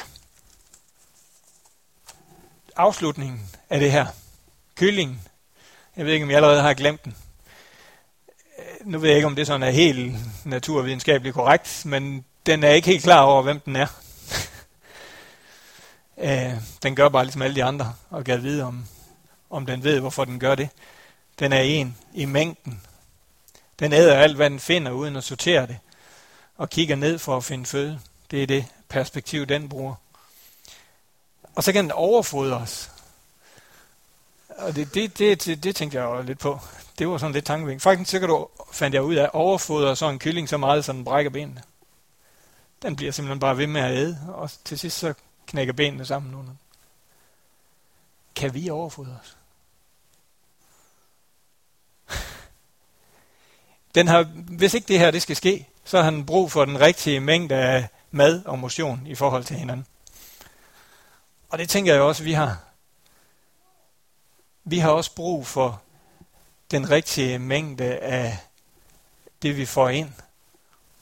Afslutningen 2.76 3.50
af 3.70 3.80
det 3.80 3.92
her. 3.92 4.06
Kyllingen. 4.76 5.22
Jeg 5.96 6.06
ved 6.06 6.14
ikke, 6.14 6.24
om 6.24 6.30
jeg 6.30 6.36
allerede 6.36 6.62
har 6.62 6.74
glemt 6.74 7.06
den. 7.06 7.16
Øh, 8.60 8.88
nu 8.88 9.00
ved 9.00 9.10
jeg 9.10 9.16
ikke, 9.16 9.28
om 9.28 9.36
det 9.36 9.48
sådan 9.48 9.64
er 9.64 9.72
helt 9.72 10.16
naturvidenskabeligt 10.46 11.36
korrekt, 11.36 11.86
men 11.86 12.26
den 12.46 12.64
er 12.64 12.70
ikke 12.70 12.88
helt 12.88 13.04
klar 13.04 13.22
over, 13.22 13.42
hvem 13.42 13.60
den 13.60 13.76
er. 13.76 13.88
Øh, 16.18 16.54
den 16.84 16.96
gør 16.96 17.10
bare 17.10 17.24
ligesom 17.24 17.42
alle 17.42 17.56
de 17.56 17.64
andre, 17.64 17.94
og 18.10 18.24
gav 18.24 18.42
vide, 18.42 18.64
om, 18.64 18.86
om 19.50 19.66
den 19.66 19.84
ved, 19.84 20.00
hvorfor 20.00 20.26
den 20.26 20.40
gør 20.40 20.56
det. 20.56 20.70
Den 21.40 21.54
er 21.54 21.62
en 21.62 21.98
i 22.14 22.26
mængden. 22.26 22.82
Den 23.80 23.94
æder 23.94 24.16
alt, 24.16 24.36
hvad 24.36 24.50
den 24.50 24.60
finder, 24.60 24.92
uden 24.92 25.16
at 25.16 25.24
sortere 25.24 25.68
det, 25.68 25.80
og 26.58 26.70
kigger 26.70 26.96
ned 26.96 27.20
for 27.20 27.38
at 27.38 27.44
finde 27.44 27.66
føde. 27.66 28.00
Det 28.32 28.44
er 28.44 28.48
det 28.48 28.66
perspektiv, 28.90 29.46
den 29.46 29.70
bruger. 29.70 29.96
Og 31.56 31.64
så 31.64 31.74
kan 31.74 31.84
den 31.84 31.92
overfodre 31.92 32.58
os. 32.58 32.92
Og 34.50 34.76
det, 34.76 34.94
det, 34.94 35.18
det, 35.20 35.46
det, 35.46 35.64
det 35.64 35.76
tænkte 35.76 35.98
jeg 35.98 36.06
jo 36.06 36.22
lidt 36.22 36.40
på. 36.40 36.60
Det 37.00 37.08
var 37.08 37.18
sådan 37.18 37.34
lidt 37.34 37.46
tankevækkende. 37.46 37.82
Faktisk 37.82 38.12
så 38.12 38.20
kan 38.20 38.30
du, 38.30 38.48
fandt 38.72 38.94
jeg 38.94 39.04
ud 39.04 39.16
af, 39.16 39.24
at 39.24 39.34
overfodre 39.34 40.10
en 40.10 40.20
kylling 40.20 40.50
så 40.50 40.58
meget, 40.58 40.86
så 40.86 40.94
den 40.94 41.06
brækker 41.06 41.32
benene. 41.32 41.64
Den 42.82 42.96
bliver 42.96 43.12
simpelthen 43.12 43.40
bare 43.40 43.58
ved 43.58 43.68
med 43.68 43.82
at 43.82 43.92
æde, 43.92 44.20
og 44.28 44.50
til 44.66 44.80
sidst 44.80 44.98
så 44.98 45.14
knækker 45.48 45.74
benene 45.74 46.06
sammen 46.06 46.36
under. 46.36 46.52
Kan 48.36 48.54
vi 48.54 48.70
overfodre 48.70 49.18
os? 49.22 49.38
Den 53.96 54.08
har, 54.08 54.24
hvis 54.58 54.74
ikke 54.74 54.88
det 54.88 55.00
her 55.00 55.12
det 55.12 55.22
skal 55.22 55.36
ske, 55.36 55.68
så 55.84 55.98
har 55.98 56.04
han 56.04 56.26
brug 56.26 56.52
for 56.52 56.66
den 56.66 56.80
rigtige 56.80 57.20
mængde 57.20 57.56
af 57.56 57.88
mad 58.12 58.46
og 58.46 58.60
motion 58.60 59.08
i 59.08 59.16
forhold 59.16 59.44
til 59.44 59.56
hinanden. 59.56 59.86
Og 61.50 61.58
det 61.58 61.70
tænker 61.70 61.94
jeg 61.94 62.02
også, 62.02 62.24
vi 62.24 62.34
har. 62.34 62.64
Vi 64.64 64.80
har 64.80 64.90
også 64.90 65.16
brug 65.16 65.48
for 65.48 65.82
den 66.72 66.90
rigtige 66.90 67.40
mængde 67.40 67.98
af 67.98 68.38
det, 69.42 69.58
vi 69.58 69.66
får 69.66 69.90
ind, 69.90 70.10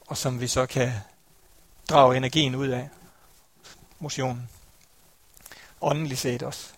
og 0.06 0.16
som 0.16 0.40
vi 0.40 0.46
så 0.46 0.66
kan 0.66 0.92
drage 1.88 2.16
energien 2.16 2.54
ud 2.54 2.68
af. 2.68 2.88
Motionen. 3.98 4.48
Åndeligt 5.80 6.20
set 6.20 6.42
også. 6.42 6.73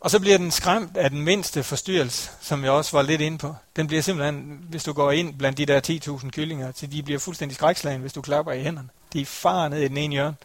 Og 0.00 0.10
så 0.10 0.20
bliver 0.20 0.38
den 0.38 0.50
skræmt 0.50 0.96
af 0.96 1.10
den 1.10 1.20
mindste 1.20 1.62
forstyrrelse, 1.62 2.30
som 2.40 2.64
jeg 2.64 2.72
også 2.72 2.96
var 2.96 3.02
lidt 3.02 3.20
inde 3.20 3.38
på. 3.38 3.54
Den 3.76 3.86
bliver 3.86 4.02
simpelthen, 4.02 4.64
hvis 4.68 4.84
du 4.84 4.92
går 4.92 5.12
ind 5.12 5.38
blandt 5.38 5.58
de 5.58 5.66
der 5.66 5.80
10.000 6.24 6.30
kyllinger, 6.30 6.72
så 6.74 6.86
de 6.86 7.02
bliver 7.02 7.18
fuldstændig 7.18 7.56
skrækslagen, 7.56 8.00
hvis 8.00 8.12
du 8.12 8.22
klapper 8.22 8.52
i 8.52 8.62
hænderne. 8.62 8.88
De 9.12 9.26
farer 9.26 9.68
ned 9.68 9.80
i 9.80 9.88
den 9.88 9.96
ene 9.96 10.12
hjørne. 10.12 10.36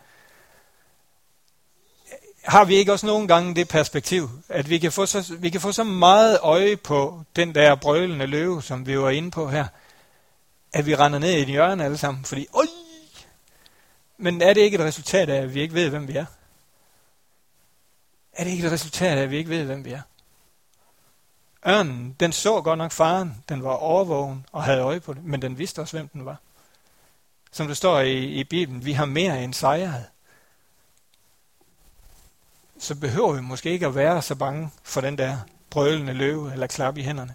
Har 2.43 2.65
vi 2.65 2.75
ikke 2.75 2.91
også 2.91 3.05
nogle 3.05 3.27
gange 3.27 3.55
det 3.55 3.67
perspektiv, 3.67 4.29
at 4.49 4.69
vi 4.69 4.77
kan 4.77 4.91
få 4.91 5.05
så, 5.05 5.35
vi 5.39 5.49
kan 5.49 5.61
få 5.61 5.71
så 5.71 5.83
meget 5.83 6.39
øje 6.41 6.75
på 6.75 7.23
den 7.35 7.55
der 7.55 7.75
brølende 7.75 8.25
løve, 8.25 8.63
som 8.63 8.87
vi 8.87 8.99
var 8.99 9.09
inde 9.09 9.31
på 9.31 9.49
her, 9.49 9.65
at 10.73 10.85
vi 10.85 10.95
render 10.95 11.19
ned 11.19 11.31
i 11.31 11.41
et 11.41 11.47
hjørne 11.47 11.85
alle 11.85 11.97
sammen, 11.97 12.25
fordi, 12.25 12.47
oj! 12.53 12.65
Men 14.17 14.41
er 14.41 14.53
det 14.53 14.61
ikke 14.61 14.75
et 14.75 14.83
resultat 14.83 15.29
af, 15.29 15.41
at 15.41 15.53
vi 15.53 15.61
ikke 15.61 15.73
ved, 15.73 15.89
hvem 15.89 16.07
vi 16.07 16.15
er? 16.15 16.25
Er 18.35 18.43
det 18.43 18.51
ikke 18.51 18.67
et 18.67 18.71
resultat 18.71 19.17
af, 19.17 19.21
at 19.21 19.31
vi 19.31 19.37
ikke 19.37 19.49
ved, 19.49 19.63
hvem 19.63 19.85
vi 19.85 19.91
er? 19.91 20.01
Ørnen, 21.67 22.15
den 22.19 22.31
så 22.31 22.61
godt 22.61 22.77
nok 22.77 22.91
faren, 22.91 23.43
den 23.49 23.63
var 23.63 23.71
overvågen 23.71 24.45
og 24.51 24.63
havde 24.63 24.81
øje 24.81 24.99
på 24.99 25.13
det, 25.13 25.23
men 25.23 25.41
den 25.41 25.57
vidste 25.57 25.81
også, 25.81 25.97
hvem 25.97 26.07
den 26.07 26.25
var. 26.25 26.37
Som 27.51 27.67
det 27.67 27.77
står 27.77 27.99
i, 27.99 28.25
i 28.25 28.43
Bibelen, 28.43 28.85
vi 28.85 28.93
har 28.93 29.05
mere 29.05 29.43
end 29.43 29.53
sejret. 29.53 30.05
Så 32.79 32.95
behøver 32.95 33.33
vi 33.33 33.41
måske 33.41 33.69
ikke 33.69 33.85
at 33.85 33.95
være 33.95 34.21
så 34.21 34.35
bange 34.35 34.71
for 34.83 35.01
den 35.01 35.17
der 35.17 35.37
brølende 35.69 36.13
løve 36.13 36.53
eller 36.53 36.67
klap 36.67 36.97
i 36.97 37.03
hænderne. 37.03 37.33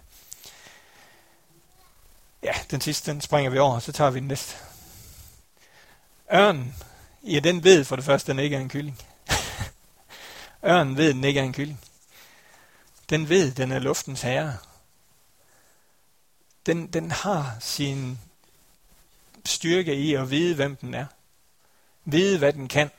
Ja, 2.43 2.53
den 2.71 2.81
sidste, 2.81 3.11
den 3.11 3.21
springer 3.21 3.51
vi 3.51 3.57
over, 3.57 3.79
så 3.79 3.91
tager 3.91 4.11
vi 4.11 4.19
den 4.19 4.27
næste. 4.27 4.55
Ørnen, 6.33 6.75
ja, 7.23 7.39
den 7.39 7.63
ved 7.63 7.85
for 7.85 7.95
det 7.95 8.05
første, 8.05 8.31
den 8.31 8.39
ikke 8.39 8.55
er 8.55 8.59
en 8.59 8.69
kylling. 8.69 8.99
Ørnen 10.65 10.97
ved, 10.97 11.13
den 11.13 11.23
ikke 11.23 11.39
er 11.39 11.43
en 11.43 11.53
kylling. 11.53 11.79
Den 13.09 13.29
ved, 13.29 13.51
den 13.51 13.71
er 13.71 13.79
luftens 13.79 14.21
herre. 14.21 14.57
Den, 16.65 16.87
den 16.87 17.11
har 17.11 17.57
sin 17.59 18.19
styrke 19.45 19.95
i 19.95 20.13
at 20.13 20.31
vide, 20.31 20.55
hvem 20.55 20.75
den 20.75 20.93
er. 20.93 21.05
Vide, 22.05 22.37
hvad 22.37 22.53
den 22.53 22.67
kan. 22.67 22.91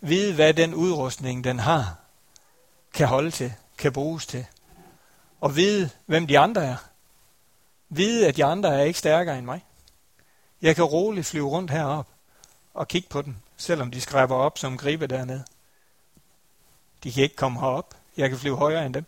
Vide, 0.00 0.34
hvad 0.34 0.54
den 0.54 0.74
udrustning, 0.74 1.44
den 1.44 1.58
har, 1.58 1.96
kan 2.94 3.06
holde 3.06 3.30
til, 3.30 3.52
kan 3.78 3.92
bruges 3.92 4.26
til. 4.26 4.46
Og 5.40 5.56
vide, 5.56 5.90
hvem 6.06 6.26
de 6.26 6.38
andre 6.38 6.64
er. 6.64 6.76
Vide, 7.88 8.28
at 8.28 8.36
de 8.36 8.44
andre 8.44 8.80
er 8.80 8.82
ikke 8.82 8.98
stærkere 8.98 9.38
end 9.38 9.46
mig. 9.46 9.64
Jeg 10.62 10.74
kan 10.76 10.84
roligt 10.84 11.26
flyve 11.26 11.48
rundt 11.48 11.70
herop 11.70 12.08
og 12.74 12.88
kigge 12.88 13.08
på 13.08 13.22
dem, 13.22 13.36
selvom 13.56 13.90
de 13.90 14.00
skræber 14.00 14.34
op 14.34 14.58
som 14.58 14.78
gribe 14.78 15.06
dernede. 15.06 15.44
De 17.06 17.12
kan 17.12 17.22
ikke 17.22 17.36
komme 17.36 17.60
herop. 17.60 17.94
Jeg 18.16 18.28
kan 18.28 18.38
flyve 18.38 18.56
højere 18.56 18.86
end 18.86 18.94
dem. 18.94 19.06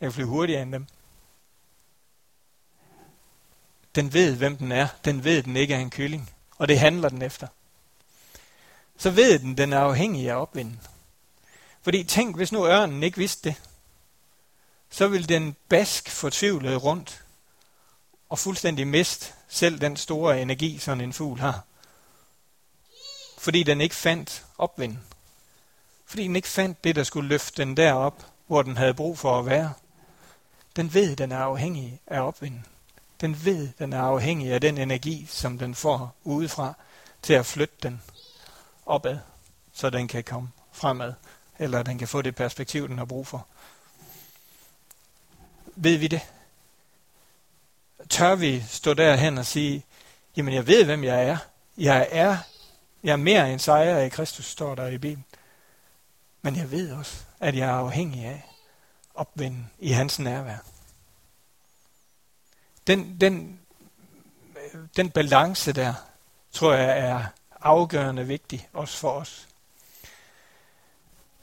Jeg 0.00 0.06
kan 0.06 0.12
flyve 0.12 0.28
hurtigere 0.28 0.62
end 0.62 0.72
dem. 0.72 0.86
Den 3.94 4.12
ved, 4.12 4.36
hvem 4.36 4.56
den 4.56 4.72
er. 4.72 4.88
Den 5.04 5.24
ved, 5.24 5.42
den 5.42 5.56
ikke 5.56 5.74
er 5.74 5.78
en 5.78 5.90
kylling. 5.90 6.30
Og 6.58 6.68
det 6.68 6.78
handler 6.78 7.08
den 7.08 7.22
efter. 7.22 7.48
Så 8.96 9.10
ved 9.10 9.38
den, 9.38 9.56
den 9.56 9.72
er 9.72 9.78
afhængig 9.78 10.30
af 10.30 10.36
opvinden. 10.36 10.80
Fordi 11.82 12.04
tænk, 12.04 12.36
hvis 12.36 12.52
nu 12.52 12.66
ørnen 12.66 13.02
ikke 13.02 13.18
vidste 13.18 13.48
det, 13.48 13.62
så 14.90 15.08
vil 15.08 15.28
den 15.28 15.56
bask 15.68 16.10
fortvivlet 16.10 16.82
rundt 16.82 17.24
og 18.28 18.38
fuldstændig 18.38 18.86
miste 18.86 19.32
selv 19.48 19.80
den 19.80 19.96
store 19.96 20.42
energi, 20.42 20.78
som 20.78 21.00
en 21.00 21.12
fugl 21.12 21.40
har. 21.40 21.64
Fordi 23.38 23.62
den 23.62 23.80
ikke 23.80 23.94
fandt 23.94 24.44
opvinden. 24.58 25.11
Fordi 26.12 26.24
den 26.24 26.36
ikke 26.36 26.48
fandt 26.48 26.84
det, 26.84 26.96
der 26.96 27.04
skulle 27.04 27.28
løfte 27.28 27.62
den 27.62 27.76
derop, 27.76 28.26
hvor 28.46 28.62
den 28.62 28.76
havde 28.76 28.94
brug 28.94 29.18
for 29.18 29.38
at 29.38 29.46
være. 29.46 29.72
Den 30.76 30.94
ved, 30.94 31.16
den 31.16 31.32
er 31.32 31.38
afhængig 31.38 32.00
af 32.06 32.20
opvinden. 32.20 32.66
Den 33.20 33.44
ved, 33.44 33.68
den 33.78 33.92
er 33.92 34.00
afhængig 34.00 34.52
af 34.52 34.60
den 34.60 34.78
energi, 34.78 35.26
som 35.28 35.58
den 35.58 35.74
får 35.74 36.14
udefra, 36.24 36.74
til 37.22 37.32
at 37.32 37.46
flytte 37.46 37.74
den 37.82 38.02
opad, 38.86 39.18
så 39.72 39.90
den 39.90 40.08
kan 40.08 40.24
komme 40.24 40.48
fremad, 40.72 41.12
eller 41.58 41.82
den 41.82 41.98
kan 41.98 42.08
få 42.08 42.22
det 42.22 42.34
perspektiv, 42.34 42.88
den 42.88 42.98
har 42.98 43.04
brug 43.04 43.26
for. 43.26 43.46
Ved 45.66 45.96
vi 45.96 46.06
det? 46.06 46.20
Tør 48.08 48.34
vi 48.34 48.64
stå 48.68 48.94
derhen 48.94 49.38
og 49.38 49.46
sige, 49.46 49.84
Jamen, 50.36 50.54
jeg 50.54 50.66
ved, 50.66 50.84
hvem 50.84 51.04
jeg 51.04 51.24
er. 51.28 51.36
Jeg 51.78 52.08
er, 52.10 52.36
jeg 53.02 53.12
er 53.12 53.16
mere 53.16 53.52
end 53.52 53.60
sejrer 53.60 54.00
i 54.00 54.08
Kristus, 54.08 54.46
står 54.46 54.74
der 54.74 54.86
i 54.86 54.98
Bibelen. 54.98 55.24
Men 56.42 56.56
jeg 56.56 56.70
ved 56.70 56.92
også, 56.92 57.24
at 57.40 57.56
jeg 57.56 57.68
er 57.68 57.74
afhængig 57.74 58.24
af 58.24 58.42
opvinden 59.14 59.70
i 59.78 59.90
hans 59.90 60.18
nærvær. 60.18 60.58
Den, 62.86 63.20
den, 63.20 63.60
den 64.96 65.10
balance 65.10 65.72
der, 65.72 65.94
tror 66.52 66.72
jeg 66.72 66.98
er 66.98 67.24
afgørende 67.60 68.26
vigtig, 68.26 68.68
også 68.72 68.98
for 68.98 69.10
os. 69.10 69.48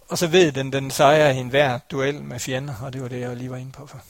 Og 0.07 0.17
så 0.17 0.27
ved 0.27 0.51
den, 0.51 0.73
den 0.73 0.91
sejrer 0.91 1.31
i 1.31 1.37
enhver 1.37 1.77
duel 1.77 2.23
med 2.23 2.39
fjender, 2.39 2.75
og 2.81 2.93
det 2.93 3.01
var 3.01 3.07
det, 3.07 3.19
jeg 3.19 3.35
lige 3.35 3.51
var 3.51 3.57
inde 3.57 3.71
på 3.71 3.87
for. 3.87 4.01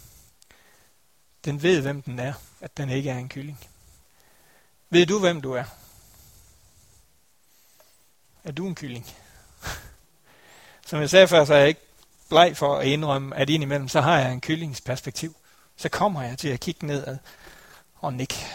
Den 1.45 1.63
ved, 1.63 1.81
hvem 1.81 2.01
den 2.01 2.19
er, 2.19 2.33
at 2.61 2.77
den 2.77 2.89
ikke 2.89 3.09
er 3.09 3.17
en 3.17 3.29
kylling. 3.29 3.59
Ved 4.89 5.05
du, 5.05 5.19
hvem 5.19 5.41
du 5.41 5.53
er? 5.53 5.63
Er 8.43 8.51
du 8.51 8.67
en 8.67 8.75
kylling? 8.75 9.05
Som 10.89 11.01
jeg 11.01 11.09
sagde 11.09 11.27
før, 11.27 11.45
så 11.45 11.53
er 11.53 11.57
jeg 11.57 11.67
ikke 11.67 11.81
bleg 12.29 12.57
for 12.57 12.77
at 12.77 12.87
indrømme, 12.87 13.35
at 13.35 13.49
indimellem, 13.49 13.87
så 13.87 14.01
har 14.01 14.19
jeg 14.19 14.31
en 14.33 14.41
kyllingsperspektiv. 14.41 15.35
Så 15.75 15.89
kommer 15.89 16.21
jeg 16.21 16.37
til 16.37 16.47
at 16.47 16.59
kigge 16.59 16.87
nedad 16.87 17.17
og 17.95 18.13
nikke. 18.13 18.45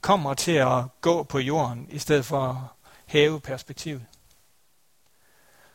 Kommer 0.00 0.34
til 0.34 0.52
at 0.52 0.84
gå 1.00 1.22
på 1.22 1.38
jorden, 1.38 1.86
i 1.90 1.98
stedet 1.98 2.24
for 2.24 2.42
at 2.48 2.56
hæve 3.06 3.40
perspektivet. 3.40 4.06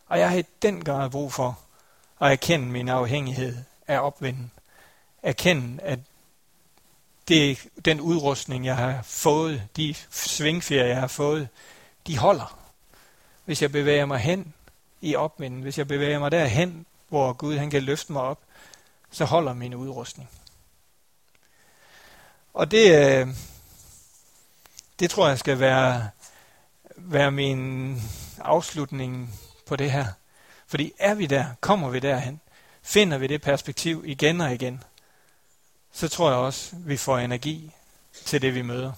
Og 0.08 0.19
jeg 0.19 0.30
har 0.30 0.38
i 0.38 0.43
den 0.62 0.84
grad 0.84 1.10
brug 1.10 1.34
for 1.34 1.60
at 2.22 2.32
erkende 2.32 2.67
min 2.67 2.89
afhængighed 2.89 3.58
af 3.88 4.00
opvinden. 4.00 4.52
Erkende, 5.24 5.84
at 5.84 6.00
det, 7.28 7.67
den 7.86 8.02
udrustning, 8.02 8.65
jeg 8.65 8.76
har 8.76 9.02
fået, 9.04 9.63
de 9.78 9.95
svingfjer, 10.10 10.86
jeg 10.86 11.00
har 11.00 11.08
fået, 11.08 11.50
de 12.08 12.17
holder. 12.17 12.59
Hvis 13.50 13.62
jeg 13.62 13.72
bevæger 13.72 14.06
mig 14.06 14.20
hen 14.20 14.54
i 15.02 15.16
opvinden, 15.16 15.62
hvis 15.62 15.78
jeg 15.78 15.88
bevæger 15.88 16.20
mig 16.20 16.32
derhen, 16.32 16.86
hvor 17.08 17.34
Gud 17.34 17.58
han 17.58 17.70
kan 17.70 17.84
løfte 17.84 18.12
mig 18.12 18.22
op, 18.22 18.40
så 19.12 19.26
holder 19.26 19.54
min 19.54 19.74
udrustning. 19.74 20.30
Og 22.54 22.72
det, 22.72 22.96
øh, 23.00 23.28
det 25.00 25.10
tror 25.10 25.28
jeg 25.28 25.40
skal 25.40 25.60
være, 25.60 26.10
være 26.96 27.32
min 27.32 27.96
afslutning 28.40 29.40
på 29.66 29.76
det 29.76 29.92
her. 29.92 30.06
Fordi 30.68 30.94
er 31.00 31.14
vi 31.14 31.26
der, 31.26 31.46
kommer 31.62 31.90
vi 31.90 32.00
derhen, 32.00 32.42
finder 32.84 33.18
vi 33.18 33.28
det 33.28 33.42
perspektiv 33.42 34.04
igen 34.06 34.42
og 34.42 34.54
igen, 34.54 34.84
så 35.92 36.08
tror 36.08 36.30
jeg 36.30 36.40
også, 36.40 36.76
vi 36.76 36.98
får 36.98 37.18
energi 37.18 37.72
til 38.26 38.42
det, 38.42 38.56
vi 38.56 38.62
møder. 38.62 38.94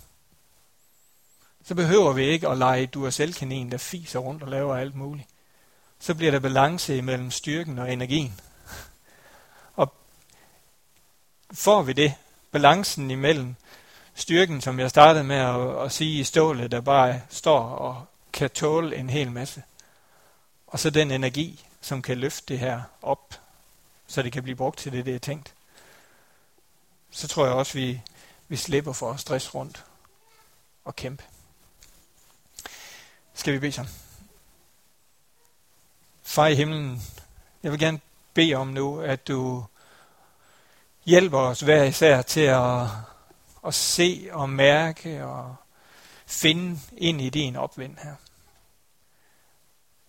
Så 1.72 1.76
behøver 1.76 2.14
vi 2.14 2.24
ikke 2.24 2.48
at 2.48 2.58
lege 2.58 2.86
du 2.86 3.06
er 3.06 3.10
selv 3.10 3.34
kanin, 3.34 3.72
der 3.72 3.78
fiser 3.78 4.20
rundt 4.20 4.44
og 4.44 4.50
laver 4.50 4.76
alt 4.78 4.96
muligt. 4.96 5.28
Så 6.00 6.16
bliver 6.16 6.32
der 6.32 6.40
balance 6.40 6.98
imellem 6.98 7.32
styrken 7.32 7.80
og 7.80 7.94
energien. 7.94 8.40
Og 9.76 9.94
får 11.54 11.82
vi 11.82 11.94
det, 11.94 12.14
balancen 12.52 13.12
imellem 13.12 13.56
styrken, 14.16 14.62
som 14.62 14.80
jeg 14.80 14.90
startede 14.90 15.24
med 15.24 15.36
at, 15.36 15.86
at 15.86 15.92
sige 15.92 16.20
i 16.20 16.24
stålet, 16.24 16.72
der 16.72 16.82
bare 16.82 17.22
står 17.30 17.60
og 17.60 18.06
kan 18.34 18.50
tåle 18.50 18.96
en 18.96 19.10
hel 19.10 19.32
masse, 19.32 19.64
og 20.68 20.80
så 20.80 20.90
den 20.90 21.12
energi, 21.12 21.66
som 21.82 22.02
kan 22.02 22.18
løfte 22.18 22.46
det 22.48 22.60
her 22.60 22.82
op, 23.02 23.34
så 24.08 24.22
det 24.22 24.34
kan 24.34 24.44
blive 24.44 24.56
brugt 24.56 24.80
til 24.80 24.92
det, 24.92 25.06
det 25.06 25.16
er 25.16 25.20
tænkt. 25.20 25.54
Så 27.12 27.28
tror 27.28 27.46
jeg 27.46 27.54
også, 27.54 27.74
vi, 27.74 28.02
vi 28.48 28.56
slipper 28.56 28.94
for 28.94 29.12
at 29.12 29.20
stress 29.20 29.56
rundt 29.56 29.86
og 30.86 30.96
kæmpe. 30.96 31.24
Skal 33.34 33.54
vi 33.54 33.60
bede 33.60 33.72
sammen? 33.72 33.94
Far 36.24 36.48
i 36.48 36.56
himlen, 36.56 37.02
jeg 37.64 37.72
vil 37.72 37.80
gerne 37.80 38.00
bede 38.34 38.56
om 38.56 38.68
nu, 38.68 39.02
at 39.02 39.28
du 39.28 39.66
hjælper 41.06 41.38
os 41.38 41.60
hver 41.60 41.84
især 41.84 42.22
til 42.22 42.42
at, 42.42 42.88
at 43.68 43.74
se 43.74 44.30
og 44.32 44.50
mærke 44.50 45.26
og 45.26 45.56
finde 46.26 46.80
ind 46.98 47.22
i 47.22 47.30
din 47.30 47.56
opvind 47.56 47.98
her. 47.98 48.16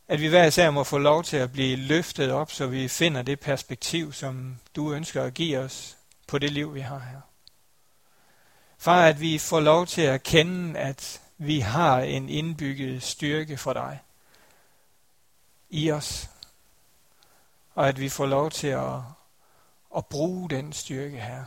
At 0.09 0.21
vi 0.21 0.27
hver 0.27 0.45
især 0.45 0.71
må 0.71 0.85
få 0.85 0.99
lov 0.99 1.25
til 1.25 1.37
at 1.37 1.53
blive 1.53 1.77
løftet 1.77 2.31
op, 2.31 2.51
så 2.51 2.67
vi 2.67 2.89
finder 2.89 3.23
det 3.23 3.41
perspektiv, 3.41 4.13
som 4.13 4.59
du 4.77 4.93
ønsker 4.93 5.25
at 5.25 5.35
give 5.35 5.59
os 5.59 5.97
på 6.27 6.39
det 6.39 6.53
liv, 6.53 6.75
vi 6.75 6.81
har 6.81 6.99
her. 6.99 7.21
Far, 8.79 9.07
at 9.07 9.21
vi 9.21 9.39
får 9.39 9.61
lov 9.61 9.87
til 9.87 10.03
at 10.03 10.23
kende, 10.23 10.79
at 10.79 11.22
vi 11.47 11.61
har 11.61 12.01
en 12.01 12.29
indbygget 12.29 13.03
styrke 13.03 13.57
for 13.57 13.73
dig 13.73 14.01
i 15.71 15.91
os, 15.91 16.31
og 17.75 17.89
at 17.89 18.01
vi 18.01 18.09
får 18.09 18.27
lov 18.27 18.51
til 18.51 18.67
at, 18.67 19.01
at 19.97 20.07
bruge 20.07 20.51
den 20.51 20.73
styrke 20.73 21.21
her 21.21 21.45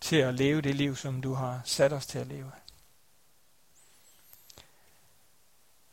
til 0.00 0.16
at 0.16 0.34
leve 0.34 0.60
det 0.60 0.74
liv, 0.74 0.96
som 0.96 1.22
du 1.22 1.34
har 1.34 1.60
sat 1.64 1.92
os 1.92 2.06
til 2.06 2.18
at 2.18 2.26
leve. 2.26 2.52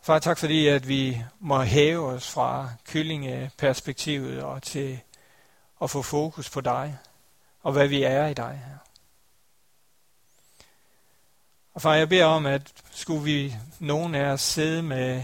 Far, 0.01 0.19
tak 0.19 0.37
fordi, 0.37 0.67
at 0.67 0.87
vi 0.87 1.23
må 1.39 1.61
hæve 1.61 2.05
os 2.05 2.31
fra 2.31 2.69
kyllingeperspektivet 2.85 4.43
og 4.43 4.63
til 4.63 5.01
at 5.81 5.89
få 5.89 6.01
fokus 6.01 6.49
på 6.49 6.61
dig 6.61 6.97
og 7.63 7.71
hvad 7.71 7.87
vi 7.87 8.03
er 8.03 8.27
i 8.27 8.33
dig 8.33 8.61
her. 8.67 8.84
Og 11.75 11.81
far, 11.81 11.93
jeg 11.93 12.09
beder 12.09 12.25
om, 12.25 12.45
at 12.45 12.73
skulle 12.91 13.23
vi 13.23 13.55
nogen 13.79 14.15
af 14.15 14.25
os 14.25 14.41
sidde 14.41 14.83
med 14.83 15.23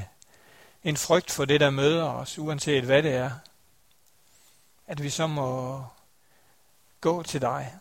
en 0.84 0.98
frygt 0.98 1.32
for 1.32 1.46
det, 1.46 1.60
der 1.60 1.70
møder 1.70 2.04
os, 2.04 2.40
uanset 2.40 2.84
hvad 2.84 3.04
det 3.04 3.14
er, 3.14 3.32
at 4.88 5.04
vi 5.04 5.10
så 5.10 5.28
må 5.28 5.84
gå 7.02 7.24
til 7.24 7.42
dig. 7.42 7.76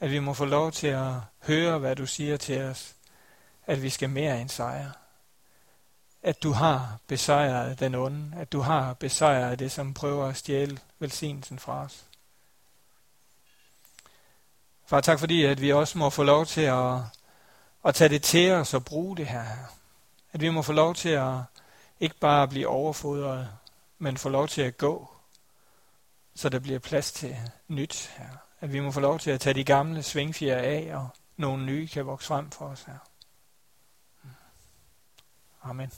At 0.00 0.10
vi 0.10 0.18
må 0.18 0.34
få 0.34 0.44
lov 0.44 0.72
til 0.72 0.86
at 0.86 1.12
høre, 1.42 1.78
hvad 1.78 1.96
du 1.96 2.06
siger 2.06 2.36
til 2.36 2.62
os. 2.62 2.94
At 3.66 3.82
vi 3.82 3.90
skal 3.90 4.10
mere 4.10 4.40
end 4.40 4.48
sejre 4.48 4.92
at 6.24 6.42
du 6.42 6.52
har 6.52 6.98
besejret 7.06 7.80
den 7.80 7.94
onde, 7.94 8.32
at 8.36 8.52
du 8.52 8.60
har 8.60 8.94
besejret 8.94 9.58
det, 9.58 9.72
som 9.72 9.94
prøver 9.94 10.26
at 10.26 10.36
stjæle 10.36 10.78
velsignelsen 10.98 11.58
fra 11.58 11.84
os. 11.84 12.04
Far, 14.86 15.00
tak 15.00 15.18
fordi, 15.18 15.44
at 15.44 15.60
vi 15.60 15.72
også 15.72 15.98
må 15.98 16.10
få 16.10 16.22
lov 16.22 16.46
til 16.46 16.60
at, 16.60 16.98
at 17.84 17.94
tage 17.94 18.08
det 18.08 18.22
til 18.22 18.52
os 18.52 18.74
og 18.74 18.84
bruge 18.84 19.16
det 19.16 19.26
her. 19.26 19.44
At 20.32 20.40
vi 20.40 20.50
må 20.50 20.62
få 20.62 20.72
lov 20.72 20.94
til 20.94 21.08
at 21.08 21.38
ikke 22.00 22.16
bare 22.18 22.48
blive 22.48 22.68
overfodret, 22.68 23.48
men 23.98 24.16
få 24.16 24.28
lov 24.28 24.48
til 24.48 24.62
at 24.62 24.78
gå, 24.78 25.14
så 26.34 26.48
der 26.48 26.58
bliver 26.58 26.78
plads 26.78 27.12
til 27.12 27.36
nyt 27.68 28.10
her. 28.16 28.28
At 28.60 28.72
vi 28.72 28.80
må 28.80 28.90
få 28.90 29.00
lov 29.00 29.18
til 29.18 29.30
at 29.30 29.40
tage 29.40 29.54
de 29.54 29.64
gamle 29.64 30.02
svingfjer 30.02 30.58
af, 30.58 30.96
og 30.96 31.08
nogle 31.36 31.64
nye 31.64 31.88
kan 31.88 32.06
vokse 32.06 32.26
frem 32.26 32.50
for 32.50 32.66
os 32.66 32.82
her. 32.82 32.98
Amen. 35.62 35.92